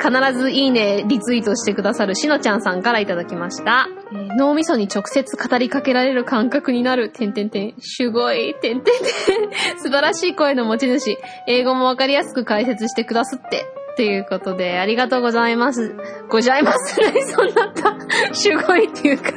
[0.00, 3.88] 必ずいいね、リツイートしてくださるしのちゃんさんからいただきました。
[4.12, 15.94] えー、脳みそに直接語りかけられる感覚になる、てんてんてん、すごい、てんてんてん、素晴らしい声の持ち主、英語もわかりやすく解説してくださって、ということで、ありがとうございます。
[16.28, 16.94] ございます。
[17.34, 17.94] そんなった。
[18.32, 19.32] すごいっていうか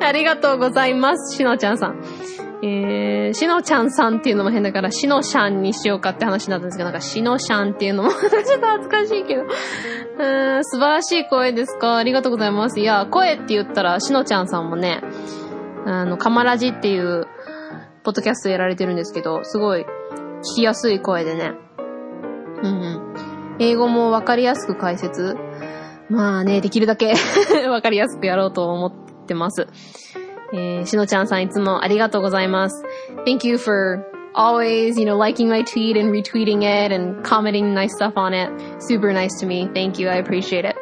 [0.00, 1.36] ありがとうございます。
[1.36, 2.02] しのちゃんさん。
[2.64, 8.20] えー、しのちゃんさんっていうのも変だから、しのしゃんにしようかって話になったんですけど、なんかしのしゃんっていうのも ちょっ
[8.60, 9.42] と恥ずかしいけど。
[9.42, 9.44] う
[10.58, 12.78] ん、素晴らしい声ですかありがとうございます。
[12.78, 15.02] いや、声って言ったら、しのちゃんさんもね、
[15.86, 17.26] あの、かまらじっていう、
[18.04, 19.86] ポッドキャストやられてるんですけど、すごい、聞
[20.56, 21.54] きやすい声でね。
[22.62, 23.56] うんうん。
[23.58, 25.36] 英語もわかりやすく解説。
[26.08, 27.14] まあね、できるだけ
[27.68, 28.92] わかりやすくやろうと思っ
[29.26, 29.66] てます。
[30.52, 32.84] えー、しのちゃんさんいつもありがとうございます。
[33.26, 38.14] Thank you for always, you know, liking my tweet and retweeting it and commenting nice stuff
[38.14, 38.50] on it.
[38.80, 39.68] Super nice to me.
[39.72, 40.08] Thank you.
[40.08, 40.76] I appreciate it.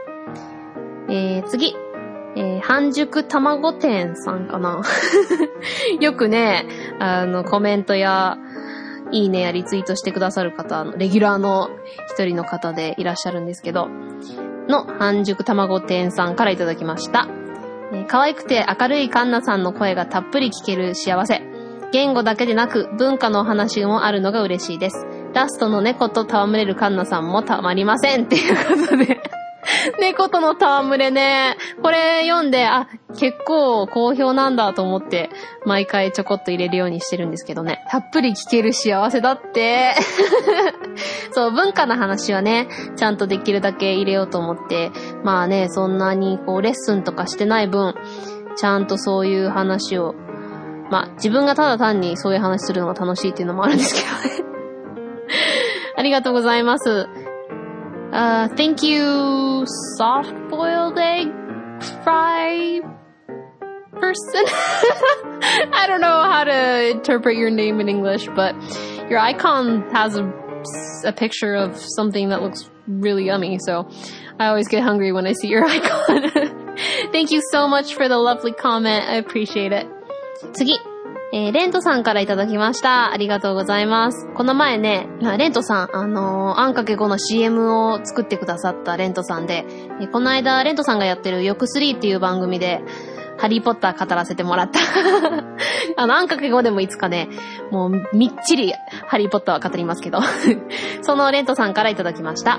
[1.09, 1.75] えー、次。
[2.37, 4.83] えー、半熟卵店さんかな
[6.01, 6.65] よくね、
[7.01, 8.39] あの、コメントや、
[9.13, 11.71] いいねやリツイートしてくださる方、レギュラーの
[12.13, 13.89] 一人の方でいらっしゃるんですけど、
[14.69, 17.27] の半熟卵店さんからいただきました。
[18.09, 21.43] 可愛くて明るいカンナさんの声がたっぷり聞ける幸せ。
[21.93, 25.07] 言語だけでなく文化のお話もあるのが嬉しいです。
[25.35, 29.21] ラストの猫と戯れるカンナさんもたまりませんっていうことで。
[30.01, 31.57] 猫との戯れね。
[31.83, 35.31] これ読んで、あ、結構好評なんだと思って、
[35.67, 37.85] 毎回ちょこっと入れるようにしてるんですけどね。
[37.91, 39.95] たっぷり聞ける幸せだって。
[41.33, 44.91] そう、文化の話はね、ちゃんとできるだけ入れようと思って、
[45.25, 47.95] まあね、そんなにこう、レッスンとかしてない分、
[48.57, 50.15] ちゃんとそういう話を、
[50.91, 54.51] まあ、自分がただ単にそういう話するのが楽しいっていうのもあるんですけどね。
[55.97, 57.09] ありがとうございます。
[58.13, 59.65] Uh, thank you,
[59.97, 61.29] soft boiled egg
[62.03, 62.81] fry
[63.93, 64.45] person.
[65.73, 68.55] I don't know how to interpret your name in English, but
[69.09, 70.25] your icon has a,
[71.05, 73.89] a picture of something that looks really yummy, so
[74.39, 76.77] I always get hungry when I see your icon.
[77.13, 79.09] thank you so much for the lovely comment.
[79.09, 79.87] I appreciate it.
[80.53, 80.90] 次。
[81.33, 83.13] えーレントさんからいただきました。
[83.13, 84.27] ありがとうございます。
[84.35, 89.65] この前ね、レントさん、あのーあんかけ5の CM を作ってくださったレントさんで、
[90.01, 92.83] えーこの間、レントさんがやってるよく3っていう番組で、
[93.39, 94.81] ハリーポッター語らせてもらった。
[95.97, 97.29] あの、あんかけ5でもいつかね、
[97.71, 98.75] もう、みっちり、
[99.07, 100.19] ハリーポッターは語りますけど。
[101.01, 102.59] そのレントさんからいただきました。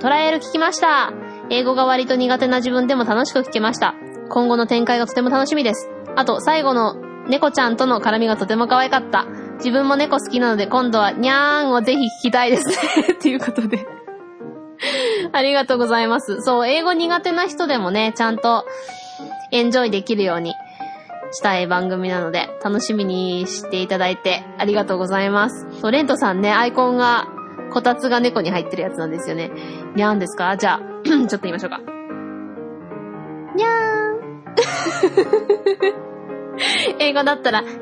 [0.00, 1.12] トライアル聞きました。
[1.50, 3.94] 英語が割と苦手な自分でも楽しく聞けました。
[4.30, 5.90] 今後の展開がとても楽しみです。
[6.14, 9.26] あと、最後の猫ちゃんとの絡みがとても可愛かった。
[9.58, 12.74] 自分も猫好きなので今度はにゃーんをぜひ聞きたいですね。
[13.12, 13.86] っていうことで。
[15.32, 16.40] ありがとうございます。
[16.42, 18.64] そう、英語苦手な人でもね、ちゃんと
[19.50, 20.54] エンジョイできるように
[21.32, 25.66] したい番組なので、楽しみにしていただいてありがとうございます。
[25.80, 27.26] そう、レントさんね、アイコンが、
[27.72, 29.50] こたつが猫に入ってるやつなんですよね。
[29.94, 30.56] にゃーんですか？
[30.56, 31.80] じゃあ、 ちょっと言いましょうか。
[33.56, 36.07] にゃーん。
[36.98, 37.72] 英語だったら、にゃ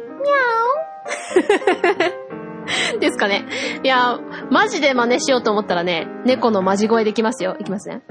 [2.94, 3.44] ーですかね。
[3.82, 4.18] いや、
[4.50, 7.56] マジで真似しようと思ったらね、猫のマジ声できますよ。
[7.60, 8.02] いきますね。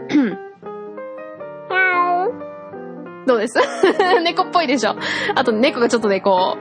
[3.28, 3.58] どうです？
[4.24, 4.96] 猫っぽいでしょ
[5.36, 6.58] あと猫がちょっとね、こ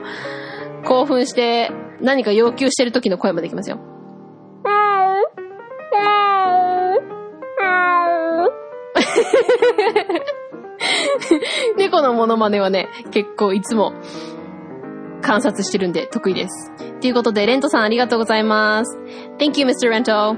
[0.83, 3.79] う、興奮して何か要求してる時の声もできますよ。
[11.77, 13.93] 猫のモノマネはね、結構いつも
[15.21, 16.71] 観察してるんで得意です。
[17.01, 18.97] ということで、レントさんありがとうございます。
[19.37, 19.89] Thank you, Mr.
[19.89, 20.35] Rento.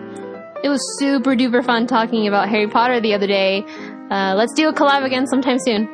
[0.63, 3.63] It was super duper fun talking about Harry Potter the other day.
[4.09, 5.87] Uh, let's do a collab again sometime soon.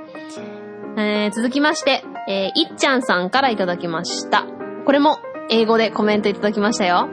[0.96, 4.46] えー続きまして、えーいっちゃんさんからいただきました。
[4.86, 5.18] これも
[5.50, 7.10] 英語でコメントいただきましたよ。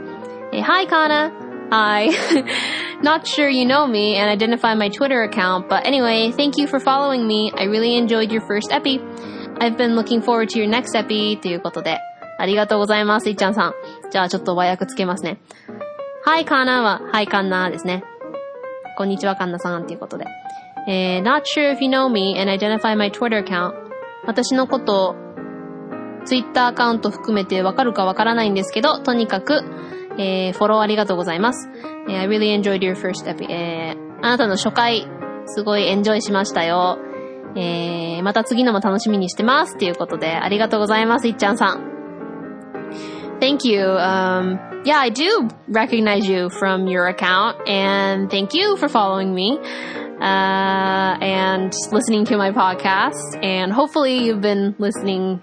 [0.53, 1.50] えー Hi, Kana.
[1.71, 2.11] Hi.
[3.01, 6.81] Not sure you know me and identify my Twitter account, but anyway, thank you for
[6.81, 7.53] following me.
[7.55, 9.01] I really enjoyed your first epi.
[9.61, 12.01] I've been looking forward to your next epi ということで、
[12.39, 13.75] ありがとうございます、いっちゃんさん。
[14.11, 15.39] じゃあちょっと和訳つけますね。
[16.27, 18.03] Hi, Kana は、Hi, Kana ですね。
[18.97, 20.27] こんにちは、カンナさんということで。
[20.89, 23.75] えー not sure if you know me and identify my Twitter account.
[24.27, 25.15] 私のことを、
[26.25, 29.63] Twitter アカウント含めてわかるかわからないんですけど、とにかく、
[30.20, 31.70] えーフォローありがとうございます。
[32.10, 33.52] えー I really enjoyed your first epi.
[33.52, 35.08] えーあなたの初回、
[35.46, 36.98] すごいエンジョイしましたよ。
[37.56, 39.78] えーまた次のも楽しみにしてます。
[39.78, 41.96] ということで、ありがとうございます、いっちゃんさん。
[43.40, 43.82] Thank you.
[43.82, 49.60] Um, yeah, I do recognize you from your account, and thank you for following me
[50.22, 53.38] uh, and listening to my podcast.
[53.44, 55.42] And hopefully, you've been listening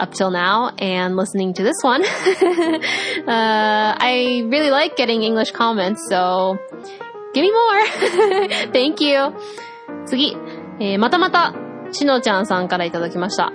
[0.00, 2.02] up till now and listening to this one.
[2.04, 2.08] uh,
[3.26, 6.56] I really like getting English comments, so
[7.34, 7.86] give me more.
[8.72, 9.32] thank you.
[10.06, 10.36] 次、
[10.80, 11.54] えーまたまた、
[11.92, 13.52] しのちゃんさんからいただきました。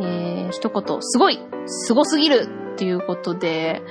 [0.00, 3.82] えー、一言、すごいすごすぎるっていうことで、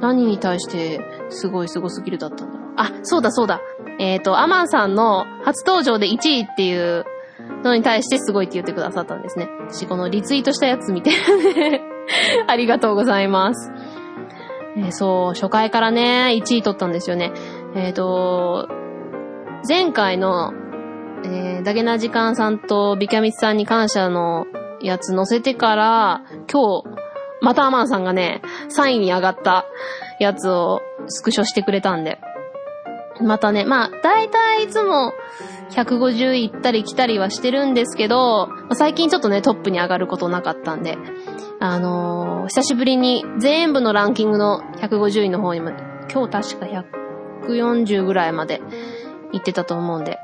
[0.00, 2.72] 何に対して、すごいすごすぎるだったんだろう。
[2.76, 3.60] あ、そうだそうだ。
[3.98, 7.04] えっ、と、アマンさんの初登場で1位っていう
[7.62, 9.48] のに対してすごいって言ってくださったんですね。
[9.68, 11.10] 私、このリツイートしたやつ見て、
[12.46, 13.72] ありがとうございます。
[14.76, 17.32] えーそう、初回からね、1位取ったんですよね。
[17.74, 18.68] えっ、と、
[19.68, 20.52] 前回の、
[21.24, 24.46] えー、ダゲな時間さんとビキャミツさんに感謝の
[24.80, 26.84] やつ載せてから、今日、
[27.40, 28.42] またアマンさんがね、
[28.76, 29.64] 3位に上がった
[30.18, 32.18] やつをスクショしてくれたんで。
[33.22, 35.12] またね、まあ、だいたいいつも
[35.70, 40.98] 150行ったり来たりはしてるんですけど、最近ちょっとね、トップに上がることなかったんで、
[41.60, 45.70] あのー久しぶりに全部のランキングの150位の方にま、
[46.12, 46.84] 今日確か
[47.46, 48.60] 140ぐらいまで
[49.32, 50.18] 行ってたと思うんで、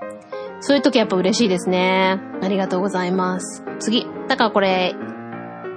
[0.60, 2.20] そういう時やっぱ嬉しいですね。
[2.42, 3.62] ありがとうございます。
[3.78, 4.06] 次。
[4.28, 4.94] だからこれ、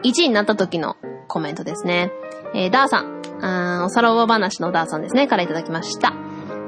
[0.04, 0.98] 1位になった時の
[1.28, 2.12] コメントですね。
[2.56, 3.22] えー、ダーさん。
[3.44, 5.28] あーおさらば話のダーさんですね。
[5.28, 6.14] からいただきました。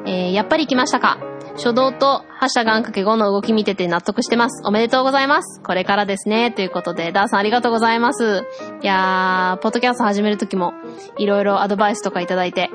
[0.06, 1.18] えー、やっぱり来ましたか
[1.56, 4.64] 初動と、ハッシュガンかけ5の動き見てて納得してます。
[4.66, 5.62] おめでとうございます。
[5.62, 6.52] これからですね。
[6.52, 8.44] ということで、ダーさんありがとうございます。
[8.82, 10.74] いやー、ポッドキャスト始めるときも、
[11.18, 12.72] いろいろアドバイスとかいただいて、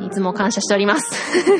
[0.00, 1.10] いつも感謝しております。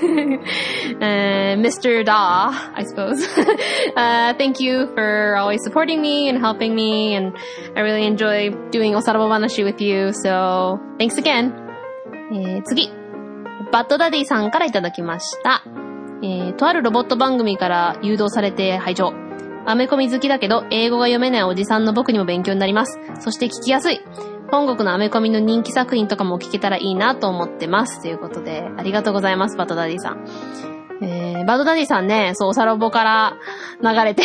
[1.01, 2.05] uh, Mr.
[2.05, 3.27] Da, I suppose.
[3.97, 7.37] uh, thank you for always supporting me and helping me, and
[7.75, 11.53] I really enjoy doing おさらば話 with you, so thanks again.
[12.33, 13.04] えー、次。
[13.75, 15.64] バッドダディさんからいただきました。
[16.22, 19.12] えー、とあるロボット番組から誘導されて拝聴。
[19.66, 23.01] アメコミ好きだけど、英語が読めないおじさんの僕にも勉強になります。
[23.18, 24.01] そして聞きやすい。
[24.53, 28.01] 本国のアメコミの人気作品とかも聞けたらいいなと思ってます。
[28.01, 30.25] ということで、ありがとうございます、バトダディさん。
[31.03, 33.37] えー、バトダディさんね、そう、おさらぼから
[33.83, 34.22] 流れて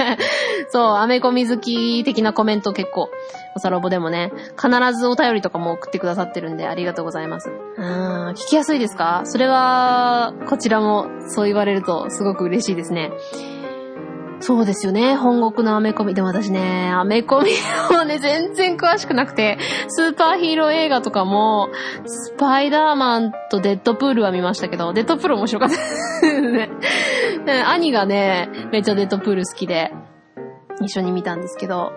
[0.70, 3.10] そう、アメコミ好き的なコメント結構、
[3.54, 7.50] おさらぼでもね、必ずお便りとかも送ってくださってるんで、ありがとうございます。
[7.50, 9.22] うん、聞きやすいですか？
[9.24, 13.10] それは、こちらもそう言われるとすごく嬉しいですね。
[14.42, 15.16] そうですよね。
[15.16, 16.14] 本国のアメコミ。
[16.14, 17.50] でも私ね、アメコミ
[17.90, 21.68] もね、全然詳しくなくて、スーパーヒーロー映画とかも、
[22.06, 26.70] スパイダーマンとデッドプールは見ましたけど、デッドプール面白かったですね。
[27.66, 29.92] 兄がね、めっちゃデッドプール好きで、
[30.80, 31.92] 一緒に見たんですけど、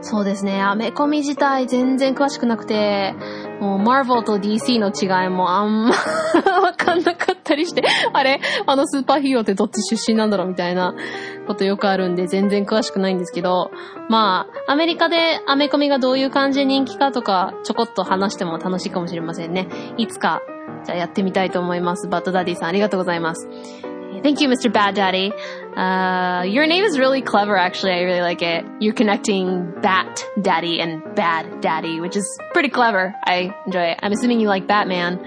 [0.00, 0.62] そうですね。
[0.62, 3.14] アメコミ自体全然詳しくなくて、
[3.60, 5.90] もう、マーヴルと DC の違いもあんま
[6.62, 7.82] わかんなかったりして、
[8.12, 8.40] あれ？
[8.66, 10.94] あのスーパーヒーローってどっち出身なんだろうみたいな
[11.48, 13.72] ことよくあるんで、全然詳しくないんですけど、
[14.08, 19.66] まあ、アメリカでアメコミがどういう感じで人気かとか、ちょこっと話しても楽しいかもしれませんね。
[19.96, 20.42] いつか、
[20.84, 22.06] じゃあやってみたいと思います。
[22.06, 23.48] バッドダディさんありがとうございます。
[24.22, 24.70] Thank you, Mr.
[24.72, 25.32] Bad Daddy.
[25.77, 27.93] Uh, your name is really clever, actually.
[27.93, 28.65] I really like it.
[28.79, 33.13] You're connecting Bat Daddy and Bad Daddy, which is pretty clever.
[33.25, 33.99] I enjoy it.
[34.01, 35.19] I'm assuming you like Batman.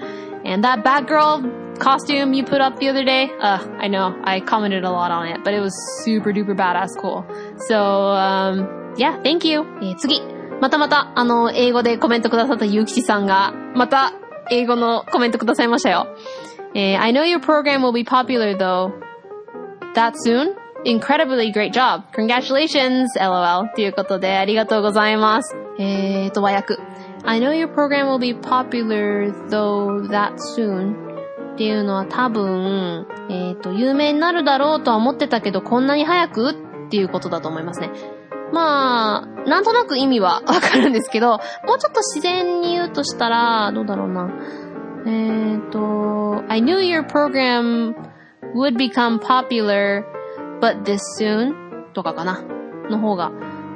[0.44, 4.84] And that Batgirl costume you put up the other day, uh, I know, I commented
[4.84, 7.26] a lot on it, but it was super duper badass cool.
[7.66, 9.62] So, um, yeah, thank you.
[9.82, 10.20] えー、次。
[10.60, 14.12] またまた、あの、英語でコメントくださったゆうきちさんが、また、
[14.50, 16.06] 英語のコメントくださいましたよ。
[16.74, 18.92] えー、I know your program will be popular though.
[19.93, 20.55] That soon?
[20.85, 22.03] Incredibly great job.
[22.13, 23.73] Congratulations, lol.
[23.75, 25.55] ということで、ありがとうございます。
[25.77, 26.77] えーと、和訳。
[27.23, 30.95] I know your program will be popular though that soon.
[31.53, 36.51] っていうのは多分、えっ、ー、と、有名になるだろうとは思ってたけど、こんなに早く？
[36.51, 37.91] っていうことだと思いますね。
[38.53, 44.29] まあ、なんとなく意味はわかるんですけど、もうちょっと自然に言うとしたら、どうだろうな。
[45.05, 47.93] えっ、と、I knew your program
[48.55, 50.05] would become popular,
[50.59, 51.53] but this soon?
[51.93, 52.43] とかかな。
[52.89, 53.31] の方が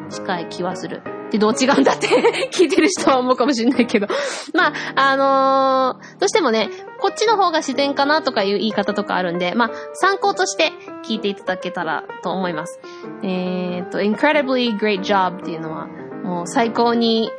[0.09, 1.01] 近い気はする。
[1.31, 2.07] で、どう違うんだって
[2.53, 4.07] 聞いてる人は思うかもしれないけど
[4.53, 6.69] まあ、あのー、どうしてもね、
[6.99, 10.71] こっちの方が自然かなとかいう言い方とかあるんで、まあ、参考として
[11.03, 12.79] 聞いていただけたらと思います。
[13.23, 15.87] えっ、と、incredibly great job っていうのは、
[16.23, 17.31] もう最高に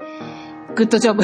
[0.77, 1.23] グッドジョブ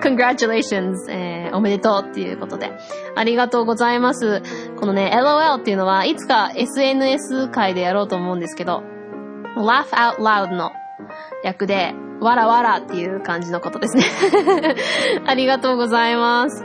[0.00, 2.70] congratulations、えー、おめでとうっていうことで。
[3.16, 4.42] ありがとうございます。
[4.78, 8.82] このね、LOL っていうのはいつか SNS 界でやろうと思うんですけど、
[9.56, 10.72] laugh out loud の
[11.42, 14.04] 略で、わらわらっていう感じのことですね
[15.26, 16.64] ありがとうございます。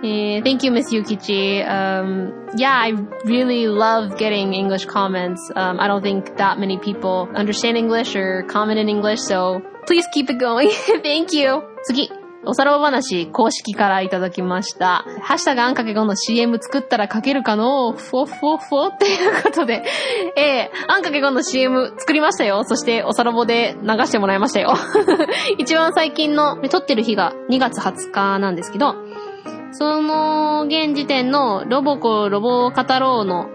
[0.00, 1.66] Uh, thank you, Miss Yukichi.
[1.68, 2.92] Um, yeah, I
[3.24, 5.40] really love getting English comments.
[5.56, 10.06] Um, I don't think that many people understand English or comment in English, so please
[10.14, 10.68] keep it going.
[11.02, 11.62] thank you.
[11.84, 12.10] 次。
[12.44, 15.04] おさらば話公式からいただきました。
[15.22, 17.92] ハッシュタグあんかけ5の CM 作ったら書けるかの？
[17.92, 19.82] フォフォフォっていうことで、
[20.36, 22.62] えー、あんかけ5の CM 作りましたよ。
[22.64, 24.74] そしておさらぼで流してもらいましたよ。
[25.58, 28.94] 一番最近の撮ってる日が2月20日なんですけど、
[29.72, 33.46] その現時点のロボコロボカタローの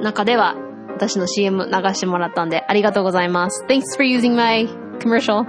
[0.00, 0.54] 中では
[0.94, 3.64] 私の CM 流してもらったんでありがとうございます。
[3.68, 5.46] Thanks for using my commercial.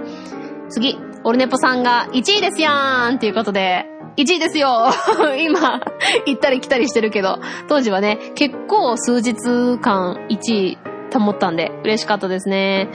[0.68, 3.86] 次、オルネポさんが1位ですやーんっていうことで、
[4.16, 4.88] 1位ですよ
[5.38, 5.80] 今、
[6.26, 7.38] 行ったり来たりしてるけど、
[7.68, 9.34] 当時はね、結構数日
[9.80, 10.78] 間1位
[11.12, 12.88] 保ったんで嬉しかったですね。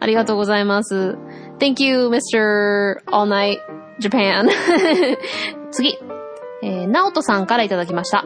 [0.00, 1.16] ありがとうございます。
[1.58, 3.00] Thank you, Mr.
[3.06, 3.58] All Night
[4.00, 4.48] Japan.
[5.70, 5.98] 次、
[6.62, 8.24] えー、ナオトさんからいただきました。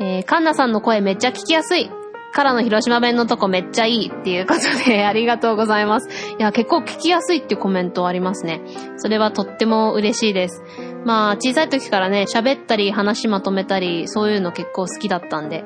[0.00, 1.90] えー、カンナさんの声めっちゃ聞きやすい。
[2.32, 6.08] からの広島弁のとこめっちゃいいっていうことで ありがとうございます。
[6.38, 8.60] いや、結構聞きやすいっていうコメントありますね。
[8.96, 10.62] それはとっても嬉しいです。
[11.04, 15.64] まあ、小さい時からね、喋ったり話まとめたり、そういうの結構好きだったんで。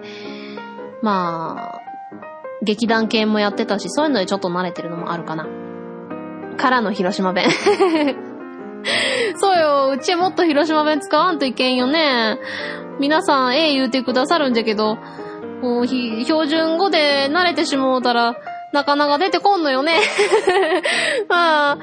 [1.02, 1.80] まあ、
[2.62, 5.46] 劇団系もやってたし、そういうのでちょっと慣れてるのもあるかな。
[6.56, 7.46] からの広島弁。
[9.36, 12.38] そうよ、うちもっと広島弁使わんといけんよね。
[13.00, 14.98] 皆さん、ええ言うてくださるんじゃけど、
[15.62, 18.36] もう、標準語で慣れてしもうたら、
[18.72, 20.00] なかなか出てこんのよね。
[21.28, 21.78] まあ、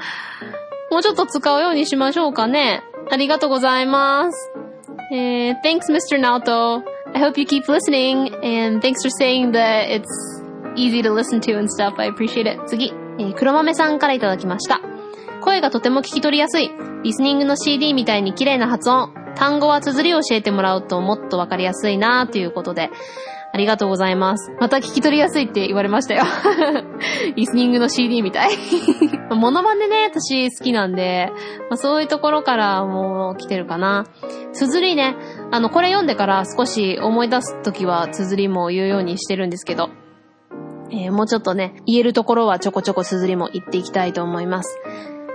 [0.90, 2.82] もうちょっと使うようにしましょうかね。
[3.10, 4.52] ありがとうございます。
[5.12, 6.20] えー、thanks, Mr.
[6.20, 6.82] Naoto.
[7.14, 10.04] I hope you keep listening, and thanks for saying that it's
[10.76, 11.94] easy to listen to and stuff.
[11.96, 12.60] I appreciate it.
[12.66, 14.80] 次、えー、黒豆さんからいただきました。
[15.40, 16.70] 声がとても聞き取りやすい。
[17.02, 19.12] リスニングの CD みたいに綺麗な発音。
[19.36, 22.90] 単語は綴りを教えてもらうともっとわかりやすいなということで、
[23.52, 24.52] ありがとうございます。
[24.60, 26.24] また聞き取りやすいって言われましたよ。
[27.34, 28.50] リスニングの CD みたい。
[29.34, 31.32] モノマネね、私好きなんで、
[31.68, 34.06] まあ、そういうところからもう来てるかな。
[34.52, 35.16] 綴りね、
[35.50, 39.90] あの、これ読んでから少し思い出すときは綴りも言うようにしてるんですけど、
[40.92, 44.78] えー、もうちょっとね、言えるところはちょこちょこ綴りも言っていきたいと思います。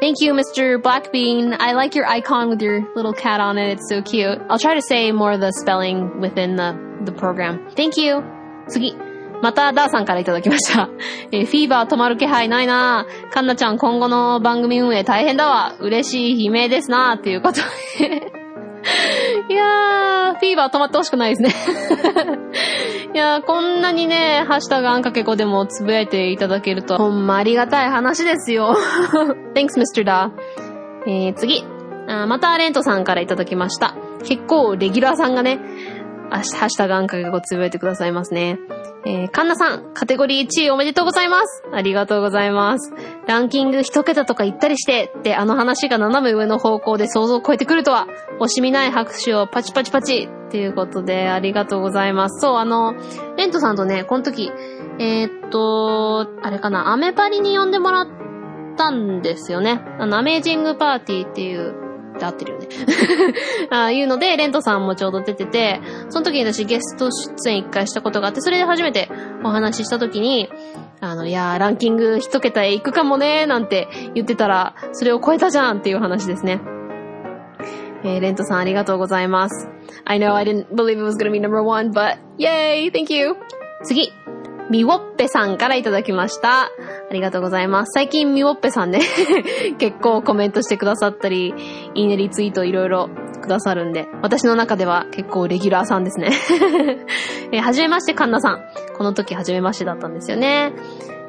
[0.01, 0.81] Thank you, Mr.
[0.81, 1.57] Blackbean.
[1.59, 3.79] I like your icon with your little cat on it.
[3.79, 4.39] It's so cute.
[4.49, 7.69] I'll try to say more of the spelling within the, the program.
[7.77, 8.23] Thank you.
[8.69, 8.95] 次。
[9.43, 10.89] また、ダーさんからいただきました。
[11.33, 15.77] えー、フィーバー止まる気配ないなカンナちゃん今後の番組運営大変だわ。
[15.81, 17.61] 嬉しい悲鳴ですなっていうこと
[17.99, 18.33] で
[19.50, 21.50] いやー、フィーバー止まってほしくないですね
[23.14, 28.76] いやー、こんなにね、ハッシュタグあんかけこでもつぶやいていただけると、ほんまありがたい話ですよ。
[29.56, 30.04] Thanks, Mr.
[30.04, 30.32] Da.
[31.08, 31.64] えー、次。
[32.08, 33.96] あまたレントさんからいただきました。
[34.24, 35.60] 結構レギュラーさんがね、
[36.30, 38.60] ハッシュタグあんかけこつぶやいてくださいますね。
[39.06, 41.64] えー、カンナさん、カテゴリー1位おめでとうございます。
[41.72, 42.92] ありがとうございます。
[43.28, 48.08] ランキング一桁とか言ったりして、ってあの話が斜め上の方向で想像を超えてくるとは、
[48.40, 52.42] 惜しみない拍手をパチパチパチっていうことで、ありがとうございます。
[52.42, 52.96] そう、あの、
[53.38, 54.52] レントさんとね、この時、
[54.98, 58.08] えー、っと、あれかな、アメパリに呼んでもらっ
[58.76, 59.82] たんですよね。
[60.00, 61.85] あの、アメージングパーティーっていう
[62.16, 62.68] って合ってるよね
[63.70, 69.10] ああいうので、レントさんもちょうど出てて、その時に私ゲスト出演一回したことがあって、それで初めて
[69.44, 70.50] お話しした時に、
[71.02, 76.62] あの、いやー、ランキング一桁へ行くかもねなんて言ってたら、それを超えたじゃんっていう話ですね。
[78.04, 79.68] えー、レントさんありがとうございます。
[80.06, 82.92] I know I didn't believe it was gonna be number one, but yay!
[82.92, 83.36] Thank you!
[83.84, 84.12] 次
[84.70, 86.64] みウォッペさんからいただきました。
[86.64, 86.70] あ
[87.12, 87.92] りがとうございます。
[87.94, 89.00] 最近みウォッペさんね
[89.78, 91.54] 結構コメントしてくださったり、
[91.94, 93.10] いいねリツイートいろいろ
[93.42, 96.32] くださるんで、私の中では結構レギュラーさんですね
[97.54, 97.60] え。
[97.60, 98.62] はじめまして、カンナさん。
[98.98, 100.74] この時はじめましてだったんですよね。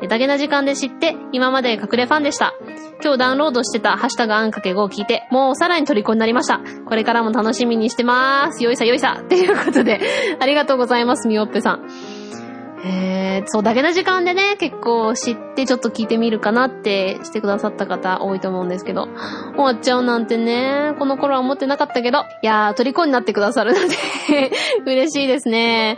[0.09, 2.55] だけな時間で知って、今まで隠れファンでした。
[3.03, 6.61] 今日ダウンロードしてたハッシュタグあんかけ5を聞いて、もうさらに虜になりました。
[6.87, 8.65] これからも楽しみにしてまーす。
[8.65, 9.23] よいさよいさ。
[9.29, 10.01] ということで、
[10.39, 11.87] ありがとうございます、みおっぺさん。
[12.85, 19.09] えー、そう、だけの時間でね、結構知ってちょっと聞いてみるかなってしてくださった方多いと思うんですけど、
[19.55, 23.97] 終わっちゃうなんてね、この頃は思ってなかったけど、いやー、虜になってくださるなんて
[24.85, 25.97] 嬉しいですね。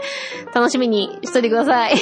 [0.54, 1.94] 楽しみにしといてください。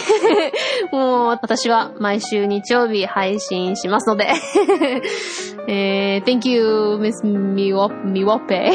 [0.92, 4.28] もう、私は毎週日曜日配信しますので
[5.68, 8.54] えー、thank you, Miss Miwope.
[8.54, 8.72] I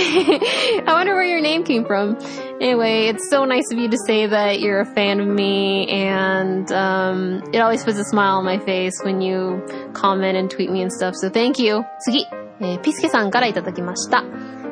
[0.85, 2.17] wonder where your name came from.
[2.61, 6.71] Anyway, it's so nice of you to say that you're a fan of me, and
[6.71, 10.83] um, it always puts a smile on my face when you comment and tweet me
[10.83, 11.83] and stuff, so thank you.
[12.05, 12.27] 次、
[12.59, 14.23] えー、ピスケさんからいただきました。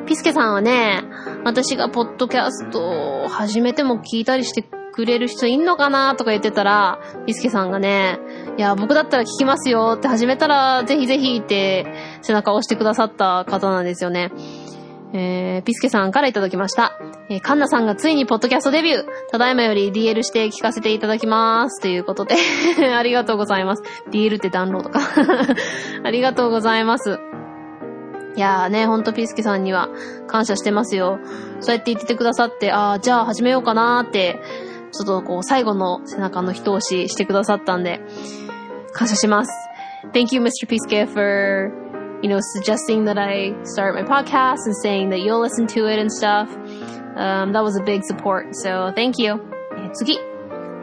[0.06, 1.02] ピスケさんはね、
[1.44, 8.20] 私がポッドキャストを始めても聞いたりしてくれる人いんのかなとか言ってたら、ピスケさんがね、
[8.56, 11.86] いや、僕だったら聞きますよって始めたら、ぜひぜひって
[12.22, 14.30] 背中を押してくださった方なんですよね。
[15.12, 16.98] えー、ピスケさんからいただきました。
[17.28, 19.04] えー、カンナさんがついにポッドキャストデビュー。
[19.30, 21.80] ただいまより DL して聞かせていただきます。
[21.80, 22.36] ということで
[22.96, 23.82] ありがとうございます。
[24.10, 25.00] DL ってダウンロードか
[26.04, 27.18] ありがとうございます。
[28.36, 29.88] いやーね、ほんとピスケさんには
[30.28, 31.18] 感謝してますよ。
[31.58, 34.40] そうやって言っててくださって、あー、じゃあ始めようかなーって、
[34.92, 38.00] ちょっとこう、最後の背中の一押ししてくださったんで、
[38.92, 39.52] 感謝します。
[40.12, 40.66] Thank you, Mr.
[40.66, 41.79] Piske, for
[42.22, 45.98] you know, suggesting that I start my podcast and saying that you'll listen to it
[45.98, 46.48] and stuff.
[47.16, 48.54] Um, that was a big support.
[48.62, 49.40] So thank you.
[49.94, 50.18] 次。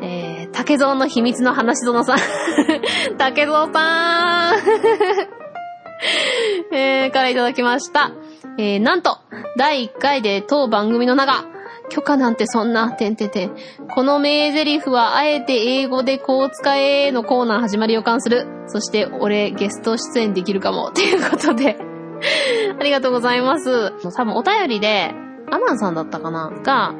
[0.01, 2.17] えー、竹蔵の秘密の話園さん。
[3.17, 4.55] 竹蔵さん
[6.71, 8.11] えー、からいただきました。
[8.59, 9.17] えー、なんと、
[9.57, 11.45] 第1回で当番組の名が、
[11.89, 13.51] 許可なんてそんな、てんてんてん。
[13.93, 18.45] この名台詞はあえて英語でこう使えのコーナー始まり予感する。
[18.67, 20.91] そして俺ゲスト出演できるかも。
[20.91, 21.77] ということで
[22.79, 23.91] ありがとうございます。
[24.15, 25.13] 多分お便りで、
[25.49, 26.51] アマンさんだったかな？
[26.63, 26.93] が、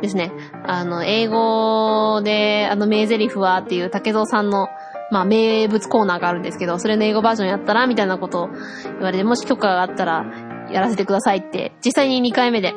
[0.00, 0.32] ですね。
[0.66, 4.68] あの、英語で、あの、名台詞はっていう竹蔵さんの、
[5.10, 10.24] まあ、名物コーナーがあるんですけど、それの英語バージョンやったらみたいなことを言われて、もし許可があったら、
[10.70, 12.74] やらせてくださいって、実際に2回目で、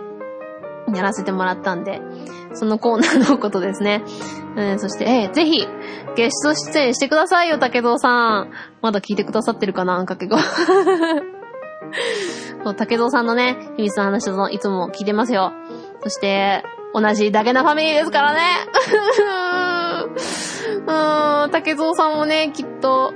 [0.96, 2.02] やらせてもらったんで、
[2.54, 4.04] そのコーナーのことですね。
[4.56, 5.68] うん、そして、えー、ぜひ、
[6.16, 8.52] ゲスト出演してくださいよ、竹蔵さん。
[8.82, 10.38] まだ聞いてくださってるかな、あんかけご。
[12.64, 15.52] そう、竹蔵さんのね、秘密の話をいつも聞いてますよ。
[16.04, 16.64] そして、
[16.94, 18.42] 同じダゲなファミリーですからね。
[20.88, 23.14] うーん、竹蔵さんもね、きっと、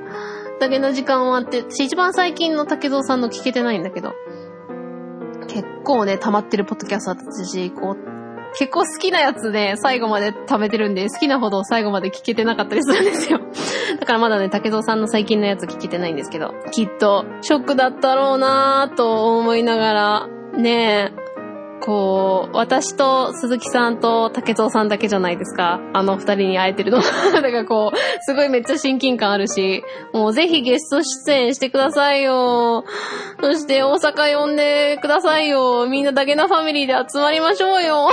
[0.59, 4.13] ダゲな時間終わって、私一番最近の竹蔵さんの聞けてないんだけど、
[5.51, 8.11] 結構ね、溜まってるポッドキャストだったし、こう、
[8.57, 13.39] 結構好きなやつね、最後まで溜めてるんで、好きなほど最後まで聞けてなかったりするんですよ。
[13.99, 21.21] だからまだね、竹蔵さんの最近のやつ聞けてないんですけど、きっと、ショックだったろうなぁと思いながら、ねえ、
[21.81, 25.81] こう、私と鈴木さんと竹蔵さんだけじゃないですか。
[25.93, 27.01] あの二人に会えてるの。
[27.33, 32.85] だからこう、すごいめっちゃ親近感あるし、もうぜひゲスト出演してくださいよ。
[33.41, 35.87] そして大阪呼んでくださいよ。
[35.87, 38.09] みんなだけなファミリーで集まりましょうよ。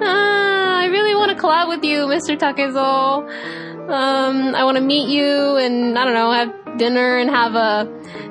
[0.00, 2.38] uh, I really want to collab with you, Mr.
[2.38, 3.75] Takezo.
[3.88, 7.86] Um, I want to meet you and, I don't know, have dinner and have a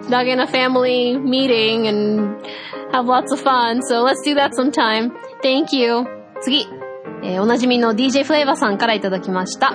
[0.09, 2.45] dug in a family meeting and
[2.91, 3.81] have lots of fun.
[3.87, 5.11] So let's do that sometime.
[5.41, 6.05] Thank you.
[6.41, 6.67] 次。
[7.23, 9.73] えー、おなじみの DJ フレーバーさんからいただきました。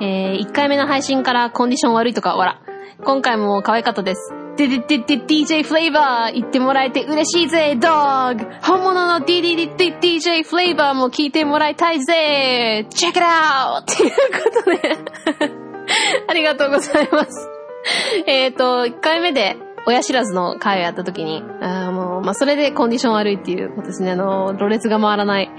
[0.00, 2.60] えー、1回目の配信からコンディション悪いとか、わら。
[3.04, 4.45] 今回も可愛かったです。
[4.56, 13.82] でででで DJ フレーバー言ってもらえて嬉しいぜ、ドッグ本物の DDDDJ フレーバーも聞いてもらいたいぜ !Check it out!
[13.84, 14.96] っていうことで
[16.26, 17.50] ありがとうございます。
[18.26, 24.12] えっと、1回目で親知らずの会をやった時に、あもう、まあ、それでコンディション悪いっていうことですね。
[24.12, 25.50] あの、ろれつが回らない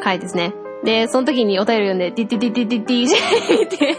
[0.00, 0.54] 回ですね。
[0.84, 3.96] で、その時にお便り読んで、ディディディディディ DJ って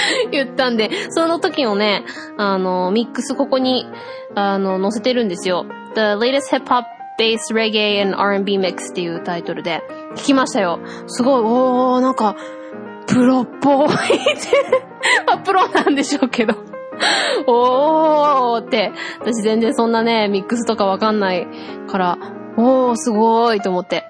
[0.30, 2.04] 言ったんで、その時のね、
[2.36, 3.86] あの、ミックスここに、
[4.34, 5.66] あの、載せてるんですよ。
[5.94, 6.84] The latest hip hop
[7.18, 9.82] bass reggae and R&B mix っていうタイトルで、
[10.16, 10.80] 聞きましたよ。
[11.06, 12.36] すごい、おー、なんか、
[13.06, 13.88] プロっぽい
[15.26, 16.54] まあ、プロなんでしょうけど
[17.46, 21.46] おーって、私全然そんなね、ミックスとかわかんない
[21.88, 22.18] から、
[22.56, 24.04] おー、すごいと思って、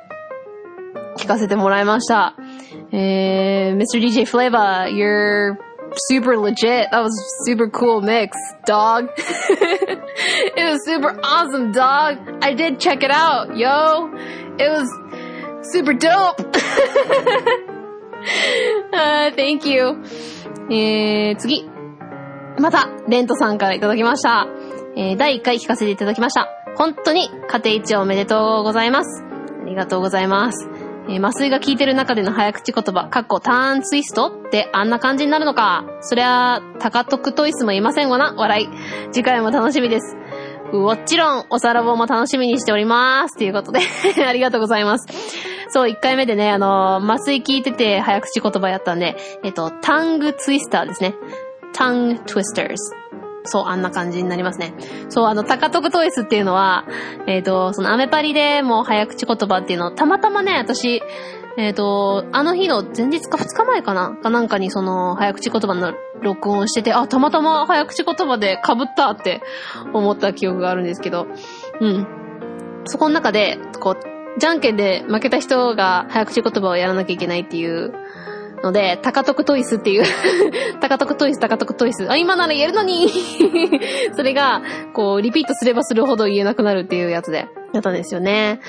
[1.16, 2.35] 聞かせてもらいました。
[2.93, 4.01] えー、Mr.
[4.01, 5.57] DJ Flavor, you're
[6.09, 6.90] super legit.
[6.90, 7.12] That was
[7.45, 8.36] super cool mix,
[8.66, 9.09] dog.
[9.16, 12.18] it was super awesome, dog.
[12.43, 14.11] I did check it out, yo.
[14.59, 14.88] It was
[15.72, 16.40] super dope.
[18.93, 20.03] uh, thank you.
[20.70, 21.68] えー、次。
[22.59, 24.47] また、レントさんからいただきました。
[24.97, 26.49] えー、第1回聞かせていただきました。
[26.76, 29.22] 本当に家庭一応おめでとうございます。
[29.62, 30.68] ありがとうございます。
[31.09, 35.84] えー、麻酔が効いてる中での早口言葉、かっこターンツイストってあんな感じになるのか。
[36.00, 38.34] そりゃ、高徳トイスもいませんわな。
[38.36, 38.68] 笑い。
[39.12, 40.16] 次回も楽しみです。
[40.72, 43.36] もちろん、おさらぼも楽しみにしております。
[43.36, 43.80] ということで
[44.26, 45.07] ありがとうございます。
[45.68, 51.14] そう、1回目でね、あのー、麻酔効いてて早口言葉やったんで、えっと、タングツイスターですね。
[51.74, 52.76] tongue twisters.
[53.45, 54.74] そう、あんな感じになりますね。
[55.09, 56.86] そう、あの、高徳トイスっていうのは、
[57.26, 61.03] えっ、ー、と、そのアメパリでもう早口言葉っていうのを、たまたまね、私、
[61.57, 69.43] えっ、ー、と、あの日の前日か2日前かなかなんかにその、早口言葉の録音してて、あ、たまたま早口言葉で被ったって
[69.93, 71.26] 思った記憶があるんですけど、
[71.80, 72.07] うん。
[72.84, 77.93] そこの中で、こう、じゃんけんで負けた人が早口言葉をやらなきゃいけないっていう
[78.63, 80.05] ので、高徳トイスっていう
[80.81, 82.11] 高徳トイス、高徳トイス。
[82.11, 83.09] あ、今なら言えるのに
[84.15, 84.63] それが、
[84.95, 88.61] こう、リピートすればするほど言えなくなるっていうやつで、やったんですよね。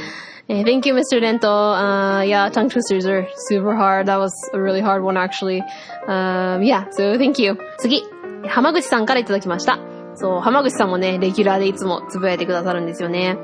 [0.50, 1.22] Uh, thank you, Mr.
[1.22, 1.48] Dento.
[1.48, 4.08] Uh, yeah, tongue twisters are super hard.
[4.08, 5.62] That was a really hard one, actually.
[6.06, 7.58] Um, yeah, so thank you.
[7.78, 8.04] 次、
[8.48, 9.80] 浜口さんからいただきました。
[10.16, 13.38] そう、浜口さんもね、レギュラーでいつもつぶやいてくださるんですよね。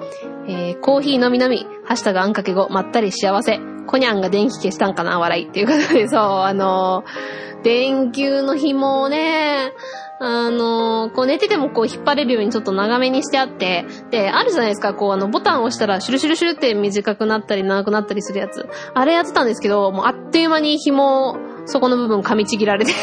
[0.47, 3.78] えー、コーヒー飲み飲み、ハッシュタグあんかけ語、まったり幸せ。
[3.89, 7.03] コニャンが電気消したんかな笑いっていうことで、そう、あの、
[7.63, 9.73] 電球の紐をね、
[10.19, 18.67] あの、こう寝ててもこう引っ張れるようにちょっと長めにしてあって、で、あるじゃないですか、こうあのボタンを押したらシュルシュルシュルって短くなったり長くなったりするやつ。
[18.93, 22.93] あれやってたんですけど、もうあっという間に紐、そこの部分噛みちぎられて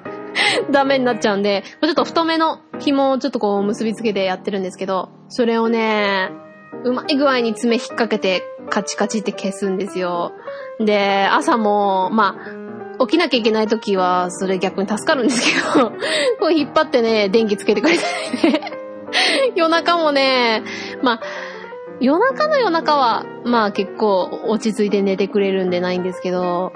[0.70, 6.30] ダメになっちゃうんで、ちょっと太めの紐をちょっとこう結びつけてやってるんですけど、それをね、
[6.84, 10.32] うまい具合に爪引っ掛けてカチカチって消すんですよ。
[10.78, 12.36] で、朝も、ま
[12.98, 15.90] あ、起きなきゃいけない時は、それ逆に助かるんですけど、
[16.40, 18.02] こう引っ張ってね、電気つけてくれた
[18.42, 18.72] りね。
[19.56, 20.62] 夜中もね、
[21.02, 21.20] まあ、
[22.00, 26.72] 夜中の夜中は、まあ結構落ち着いて寝てくれるんでないんですけど、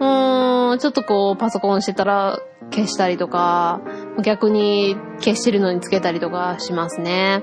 [0.00, 3.80] うーん、ちょっとこうパソコンしてたら消したりとか、
[4.22, 7.42] 逆に消してるのにつけたりとかしますね。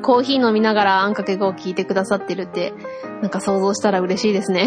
[0.00, 2.72] コーヒー飲みながらあんかけ語を聞いてくださってるって、
[3.20, 4.66] なんか想像したら嬉しいですね。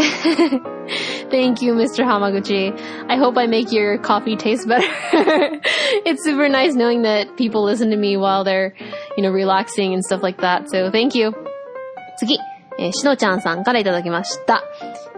[1.29, 2.05] Thank you, Mr.
[2.05, 2.73] Hamaguchi.
[3.07, 4.81] I hope I make your coffee taste better.
[6.05, 8.73] it's super nice knowing that people listen to me while they're,
[9.17, 10.69] you know, relaxing and stuff like that.
[10.69, 11.33] So thank you.
[12.17, 12.39] 次、
[12.79, 14.63] えー、しのちゃんさんからいただきました。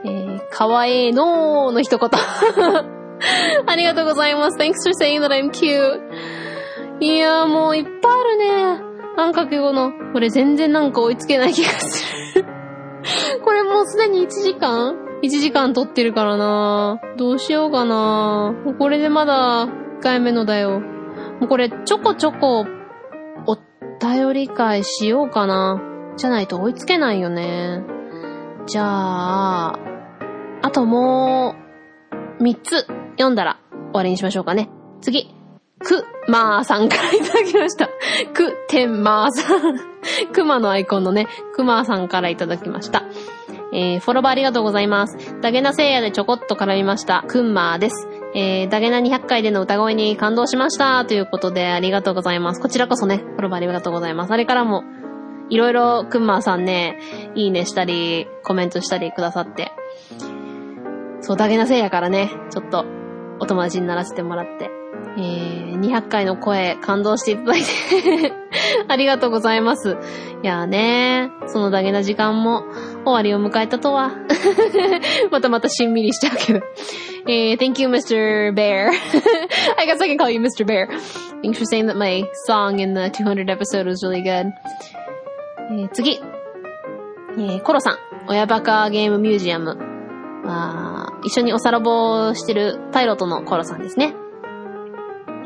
[0.04, 2.10] えー、かわえーのーの一言。
[3.66, 4.58] ありがとうございます。
[4.58, 6.00] Thanks for saying that I'm cute.
[7.02, 8.38] いやーもういっぱいある
[8.84, 8.89] ね。
[9.16, 9.92] 半掛け語の。
[10.14, 12.46] これ全然なんか追いつけない気がする
[13.44, 19.68] これもうすでに1時間 ?1 時間撮ってるからなどうしようかなこれでまだ
[20.00, 20.80] 1回目のだよ。
[21.40, 22.66] もうこれちょこちょこ
[23.46, 23.58] お
[24.02, 25.82] 便り会しようかな。
[26.16, 27.82] じゃないと追いつけないよね。
[28.66, 28.84] じゃ
[29.70, 29.80] あ、
[30.62, 31.56] あとも
[32.40, 32.86] う3つ
[33.18, 34.70] 読んだら終わりにしましょうかね。
[35.02, 35.39] 次。
[35.80, 37.88] く、まーさんからいただきました。
[38.34, 39.80] く、てんまーさん。
[40.32, 43.04] くまのアイコンのね、くまーさんからいただきました。
[43.72, 45.36] えー、フォロバーありがとうございます。
[45.42, 47.24] ダゲナ聖夜でちょこっと絡みました。
[47.28, 48.08] くんまーです。
[48.34, 51.06] えー、ダゲナ200回での歌声に感動しました。
[51.06, 52.62] ということで、ありがとうございます。
[52.62, 54.34] こちらこそね、フォロバーありがとうございます。
[54.34, 54.84] あれからも、
[55.50, 57.00] いろいろくんまーさんね、
[57.36, 59.72] いいねしたり、コメントしたりくださって。
[61.22, 62.86] そう、ダゲナ聖夜からね、ちょっと、
[63.40, 64.72] お友達にならせてもらって。
[65.18, 68.34] えー、200回の声、感動していただいて
[68.88, 69.98] ありがとうございます。
[70.44, 72.64] いやーねー、そのだけな時間も
[73.04, 74.12] 終わりを迎えたとは。
[75.32, 76.62] またまたしんみりしちゃうけど。
[77.28, 78.54] えー、thank you, Mr.
[78.54, 78.90] Bear.
[79.78, 80.66] I guess I can call you Mr.
[80.66, 80.88] Bear.
[81.42, 84.52] Thanks for saying that my song in the 200 episode was really good.
[85.72, 86.20] えー、次。
[87.38, 89.78] えー、コロさん、親バカゲームミュージアム。
[90.46, 94.16] あ一緒におさらぼしてるパイロットのコロさんですね。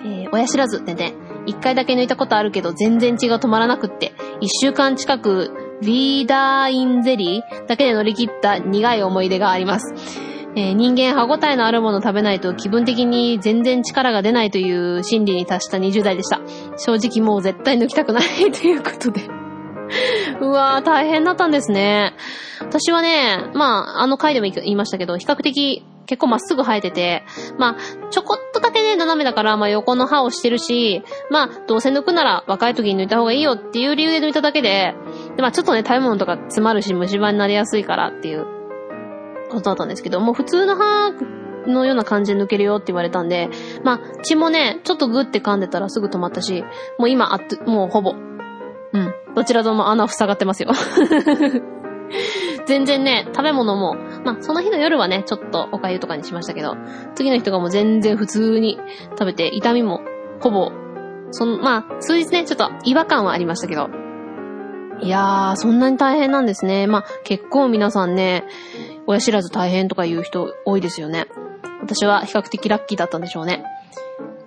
[0.04, 1.14] えー、親知らずってね、
[1.46, 5.52] 一回だけ抜いたことあるけど全然血が止まらなくって、一週間近く
[5.82, 9.94] ビーダーインゼリーだけで乗り切った苦い思い出があります。
[10.56, 16.42] えー、人間歯応えのあるもの食べないと気分的に全然力が出ないという心理に達した20代でした。
[16.78, 18.24] 正直もう絶対抜きたくない
[18.54, 19.22] ということで
[20.42, 22.14] うわー、大変だったんですね。
[22.60, 27.24] 私はね、まあ、あの回でも言いましたけど、比較的結構まっすぐ生えてて、
[27.58, 34.96] まあ、ちょこっだけね、斜めだから、まあ横の歯をしてるし、まあ、どうせ抜くなら若い時に抜いた方がいいよっていう理由で抜いただけで、
[35.36, 38.46] でまあちょっとね、食べ物とか詰まるし虫歯になりやすいからっていう
[39.50, 41.12] ことだったんですけど、もう普通の歯
[41.68, 43.50] のような感じで抜けるよって言われたんで、
[43.84, 46.64] まあ、血もね、ちょっとグって噛んでたらすぐ止まったし、
[46.98, 50.72] もう今あっもうほぼ、うん、どちらとも穴塞がってますよ。
[52.66, 56.76] 全然ね、食べ物も、まあ、その日の夜はね、ちょっとお粥とかにしましたけど、
[57.16, 58.80] 次の日とかも全然普通に
[59.12, 60.02] 食べて、痛みも
[60.40, 60.72] ほぼ、
[61.32, 63.90] その、まあ、数日ね、ちょっと違和感はありましたけど、
[65.02, 66.88] いやー、そんなに大変なんですね。
[66.88, 68.46] まあ、結構皆さんね、
[69.06, 71.28] 親知らず大変とか言う人多いですよね。
[71.82, 73.64] 私は比較的ラッキーだったんでしょうね。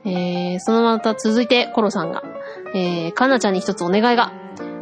[0.04, 2.22] えー、そのまた続いて、コロさんが、
[2.74, 4.32] えー、かなちゃんに一つお願いが。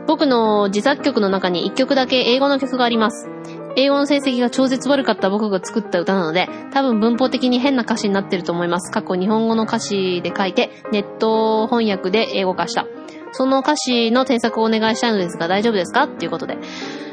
[0.06, 3.28] 僕の自作曲の中に一曲だけ英語の曲があります。
[3.76, 8.90] 英語の成績が超絶悪かった僕が作った歌なので、多分文法的に変な歌詞になってると思います。
[8.92, 12.86] 過去日本語の歌詞で書いて、ネット翻訳で英語化した。
[13.32, 16.04] その歌詞の添削をお願いしたいのですが大丈夫ですか？
[16.04, 16.58] っていうことで。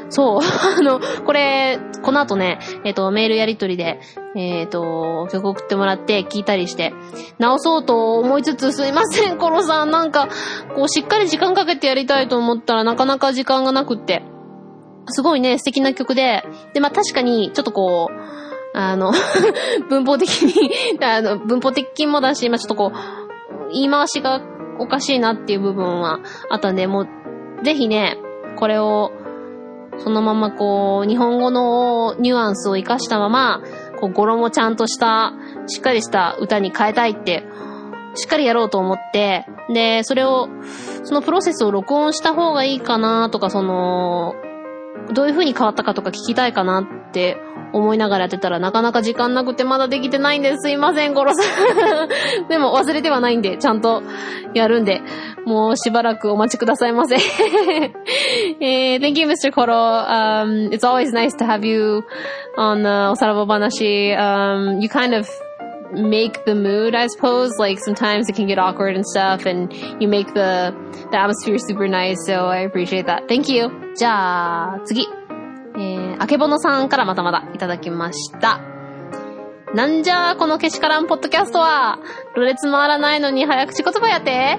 [0.08, 0.40] そう。
[0.78, 3.98] あの、これ、この後ね、えっ、ー、と、メールやりとりで、
[4.36, 6.92] えっ、ー、と、曲送ってもらって聞いたりして、
[7.38, 9.90] 直そうと思いつつ、すいません、コロさん。
[9.90, 10.28] なんか、
[10.76, 14.22] こう、しっかり時間かけてやりたいと思ったらなかなか時間がなくって。
[15.06, 16.44] すごいね、素敵な曲で、
[16.74, 18.32] で、まあ、確かに、ちょっとこう、
[18.74, 19.12] あの
[19.90, 20.70] 文法的に
[21.04, 24.40] あの、文法的もだし、まあ、ちょっとこう、言い回しが
[24.78, 27.08] おかしいなっていう部分はあったんで、もう、
[27.64, 28.18] ぜひね、
[28.56, 29.12] これを、
[29.98, 33.60] そのままこう、日本語のニュアンスを活かしたまま、
[34.00, 35.34] こう、語呂もちゃんとした、
[35.66, 37.44] しっかりした歌に変えたいって、
[38.14, 40.48] しっかりやろうと思って、で、それを、
[41.04, 44.34] そのプロセスを録音した方がいいかなとか、その、
[45.12, 47.36] どういう風に変わったかとか聞きたいかなって
[47.72, 50.70] 思いながらやってたらなかなか時間なくてまだできてないんです。
[50.70, 52.48] いません、ゴロさん。
[52.48, 54.02] でも忘れてはないんで、ちゃんと
[54.54, 55.00] やるんで、
[55.46, 57.16] もうしばらくお待ちくださいませ。
[58.60, 59.50] えー、thank you, Mr.
[59.52, 59.72] Koro.
[59.72, 62.04] Um, it's always nice to have you
[62.56, 63.84] on the おさらば話。
[64.14, 65.26] Um, you kind of
[65.92, 67.52] make the mood, I suppose.
[67.58, 70.74] Like sometimes it can get awkward and stuff and you make the,
[71.10, 72.18] the atmosphere super nice.
[72.26, 73.28] So I appreciate that.
[73.28, 73.70] Thank you.
[73.96, 75.06] じゃあ、次。
[75.74, 78.60] えー、あけぼのさんからまたまたいただきました。
[79.74, 81.98] なんじゃこのけしからんポッドキャストは、
[82.34, 84.58] ろれつ回らないのに早口言葉やって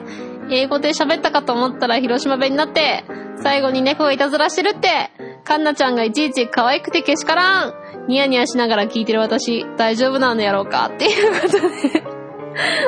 [0.49, 3.03] 英語で喋ったかと思ったら広島弁になって、
[3.41, 5.11] 最後に猫がいたずらしてるって、
[5.43, 7.73] かんなちゃんがいちいち可愛くてけしからん。
[8.07, 10.91] ニヤニヤしながら聞いてる私、大丈夫なのやろうか？
[10.93, 12.03] っていうことで。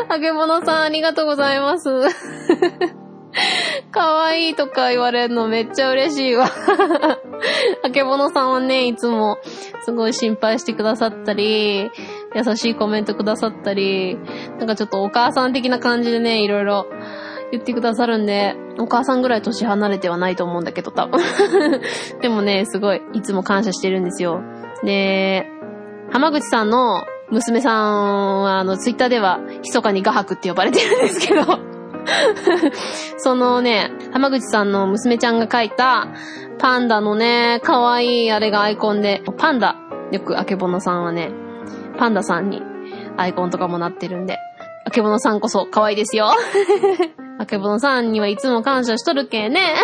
[0.10, 1.90] あけぼのさんありがとうございます。
[3.92, 6.50] 可愛いとか言われるのめっちゃ嬉しいわ。
[7.84, 9.38] あけぼのさんはね、いつも
[9.84, 11.90] すごい心配してくださったり、
[12.36, 14.18] 優しいコメントくださったり、
[14.58, 16.86] なんかちょっとお母さん的な感じでね、いろいろ
[17.52, 21.22] 言ってくださるんで、お母さんぐらい年離れてはないと思うんだけど、多分
[22.22, 24.42] でもね、すごい、いつも感謝してるんですよ。
[24.84, 25.48] で、
[26.12, 31.42] 浜口さんの娘さんは、あの、ツイッターでは、密かに画伯って呼ばれてるんですけど
[33.18, 36.08] そのね、浜口さんの娘ちゃんが描いた、
[36.60, 39.76] パンダのね、可愛いあれがアイコンで、パンダ、
[40.12, 41.32] よくあけぼのさんはね、
[41.98, 42.62] パンダさんに
[43.18, 44.38] アイコンとかもなってるんで、
[44.86, 46.32] あけぼのさんこそ可愛いですよ。
[47.38, 49.76] あけぼのさんにはいつも感謝しとるけね。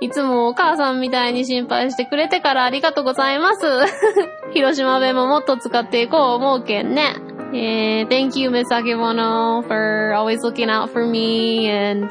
[0.00, 3.62] いつもお母さんみたいに心配してくれてからありがとうございます。
[4.52, 7.14] 広島弁ももっと使っていこう思うけんね。
[7.54, 12.08] えー、thank you, Miss Akebono, for always looking out for me and,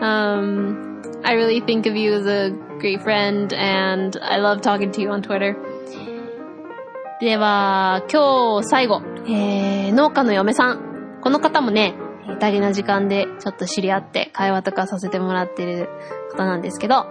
[0.00, 5.00] um, I really think of you as a great friend and I love talking to
[5.00, 5.56] you on Twitter.
[7.20, 11.20] では、今日最後、えー、農家の嫁さん。
[11.20, 11.94] この方もね、
[12.36, 15.88] 大事な時間でちょっと知り合って会話とかさせてもらってる
[16.32, 17.06] 方なんですけど、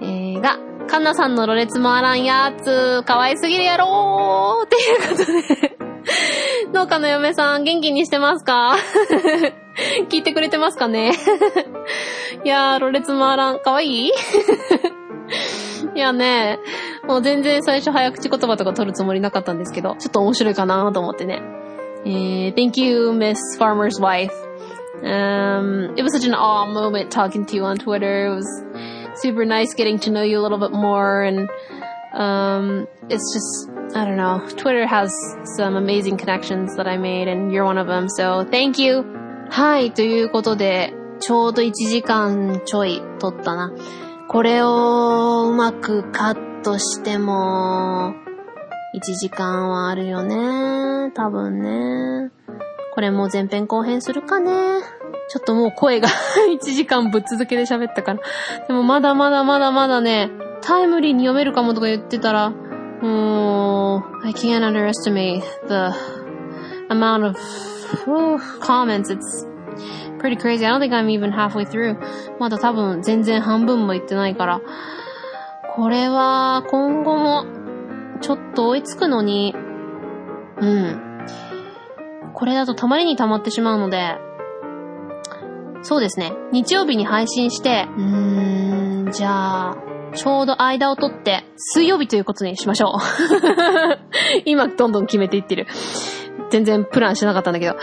[0.00, 0.58] えー、が、
[0.88, 5.76] カンナさんのろれつもあらんやつ、可愛すぎるやろーっていうことで。
[6.72, 8.76] 農家の嫁さん元気にしてますか？
[10.10, 11.12] 聞いてくれてますかね？
[12.44, 14.12] いやー、ろれつもあらん、可愛い？
[15.94, 16.58] いやね、
[17.06, 21.42] もう全然最初早口言葉とか取るつもりなかったんですけど、ちょっと面白いかなと思ってね。
[22.04, 24.32] えー、Thank you, Miss Farmer's Wife.
[25.03, 28.27] Um, it was such an awe moment talking to you on Twitter.
[28.27, 28.63] It was
[29.21, 31.49] super nice getting to know you a little bit more and
[32.13, 34.45] um, it's just I don't know.
[34.57, 35.13] Twitter has
[35.55, 38.09] some amazing connections that I made and you're one of them.
[38.09, 39.05] So thank you.
[39.49, 43.71] はい、ということで、ちょうど1時間ちょい撮ったな。
[44.27, 48.13] これをうまくカットしても、
[48.93, 51.11] 1時間はあるよね。
[51.15, 52.31] 多分ね。
[52.94, 54.52] これも前編後編するかね。
[55.28, 56.08] ちょっともう声が
[56.52, 58.20] 1時間ぶっ続けで喋ったから。
[58.68, 60.30] でもまだまだまだまだね、
[60.60, 62.50] タイムリーに読めるかもとか言ってたら、
[63.00, 65.96] もう、I can't underestimate the
[66.90, 67.36] amount of
[68.60, 69.10] comments.
[69.10, 69.46] It's
[70.18, 70.66] pretty crazy.
[70.66, 71.96] I don't think I'm even halfway through.
[72.38, 74.60] まだ多分全然半分もいってないから。
[75.74, 77.46] これは今後も
[78.20, 79.54] ちょっと追いつくのに、
[80.60, 81.11] うん。
[82.34, 84.16] これだとたまりに溜まってしまうので、
[85.82, 86.32] そうですね。
[86.52, 89.76] 日曜日に配信して、うーん、じゃあ、
[90.14, 92.98] ちょうど間を取って、水曜日ということにしましょう。
[94.44, 95.66] 今、どんどん決めていってる。
[96.50, 97.76] 全然プランしてなかったんだけど。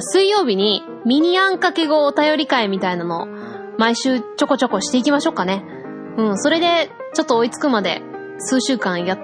[0.00, 3.26] 水曜日にミニあんかけ語お便り会みたいなのを
[3.78, 5.62] 毎週ちょこちょこしていきましょうかね。
[6.16, 8.02] うん、それでちょっと追いつくまで
[8.38, 9.18] 数週間やっ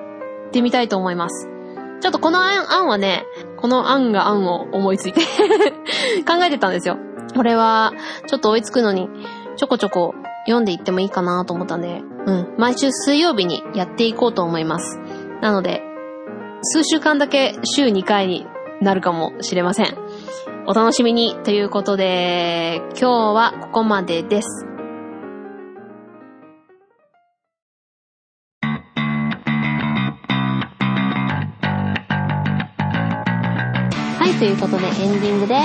[0.53, 1.49] てみたいと思います。
[2.01, 3.25] ちょっとこの案はね、
[3.61, 5.21] この案が案を思いついて
[6.27, 6.97] 考えてたんですよ。
[7.37, 7.93] これは、
[8.27, 9.09] ちょっと追いつくのに、
[9.57, 10.15] ちょこちょこ
[10.47, 14.99] 読んでいってもいいかなと思ったんで、うん、毎週水曜日にやっていこうと思います。
[15.41, 15.83] なので、
[16.63, 18.47] 数週間だけ週2回に
[18.81, 19.97] なるかもしれません。
[20.67, 24.67] お楽しみにということで、今日はここまでです。
[34.41, 35.61] ということでエンディングです。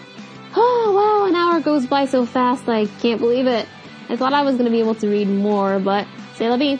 [0.55, 3.67] Oh, wow, an hour goes by so fast, I can't believe it.
[4.11, 6.79] I thought I was going to be able to read more, but c'est la vie.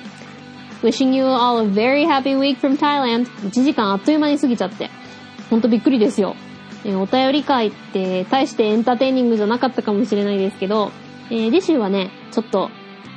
[0.83, 3.27] Wishing you all a very happy week from Thailand.
[3.43, 4.91] 1時間あっという間に過ぎちゃって。
[5.49, 6.37] ほんとびっくりですよ。
[6.85, 10.91] えーお便り会って大してエンターテイニングじゃなかったかもしれないですけど、
[11.31, 12.71] えー次週はね、ちょっと、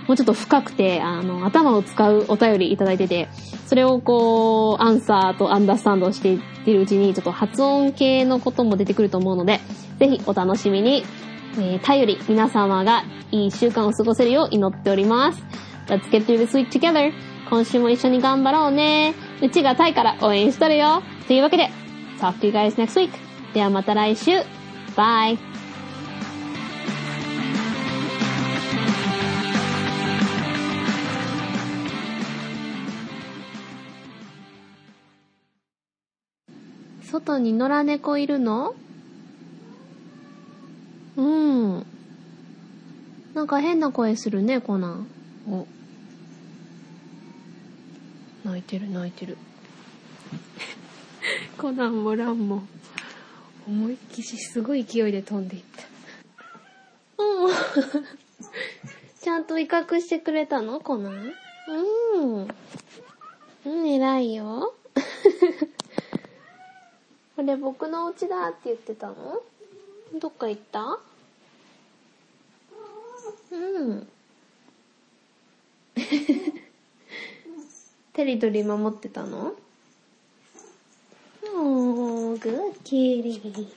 [0.08, 3.30] もうちょっと深くて、あの、頭を使うお便りいただいてて、
[3.68, 9.60] それをこう、アンサーとアンダースタンドしていってるうちに、ちょっと発音系のことも出てくると思うので、
[10.00, 11.04] ぜひお楽しみに。
[11.56, 15.44] えー、頼り、皆様がいい一週間を過ごせるよう祈っております。
[15.88, 17.14] Let's get through this week together.
[17.50, 19.14] 今週も一緒に頑張ろうね。
[19.42, 21.04] うちがタイから応援しとるよ。
[21.28, 21.70] というわけで、
[22.20, 23.12] talk to you guys next week.
[23.54, 24.32] ではまた来週。
[24.96, 25.53] Bye.
[37.14, 38.74] 外に野良猫いるの？
[41.16, 41.86] うん。
[43.36, 45.08] なんか変な声するね、コナン。
[45.48, 45.68] お。
[48.44, 49.38] 泣いてる泣いてる。
[51.60, 52.64] コナンもランも、
[53.68, 55.84] 思いっきしすごい勢いで飛んでいった。
[57.24, 57.54] うん。
[59.22, 61.34] ちゃんと威嚇してくれたのコナン？
[62.16, 62.48] うん。
[63.66, 64.74] うん、偉いよ。
[67.36, 69.42] これ、僕のお家だって言ってたの？
[70.20, 71.00] どっか行った？
[73.52, 73.56] う
[73.94, 74.08] ん。
[78.14, 79.56] テリトリー守ってたの？
[81.56, 83.62] おー、グーキーリー。
[83.62, 83.68] よ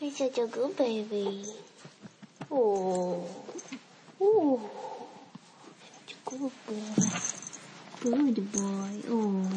[0.00, 2.54] いしょ、チョ、グベイビー。
[2.54, 3.26] おー。
[4.20, 4.60] おー。
[6.06, 6.52] チョちゃ good
[8.02, 9.14] boy.good お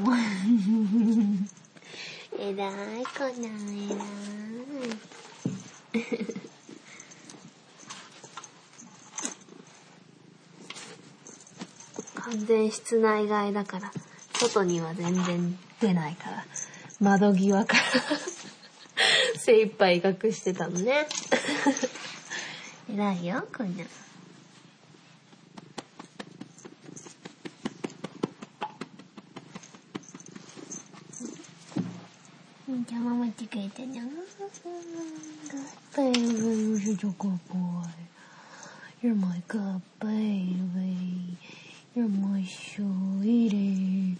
[0.07, 1.60] ぉ。
[2.39, 3.51] えらい、こんなん
[3.85, 4.41] えらい。
[12.15, 13.91] 完全室内外だから、
[14.33, 16.45] 外には全然出ないから、
[16.99, 17.81] 窓際から
[19.37, 21.07] 精一杯威嚇してたのね。
[22.93, 23.83] 偉いよ、こんな。
[32.91, 33.93] Grandma went to get baby.
[35.95, 37.87] You're a good boy.
[39.01, 41.37] You're my good baby.
[41.95, 44.17] You're my sweetie.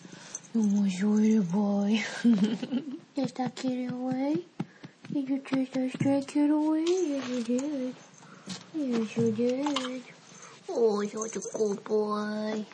[0.54, 2.02] You're my sweetie boy.
[3.14, 4.46] Just that kitty away.
[5.12, 6.86] Did you chase that stray kid away?
[6.88, 7.96] Yes, you did.
[8.74, 10.02] Yes, you did.
[10.70, 12.66] Oh, you're such a good boy.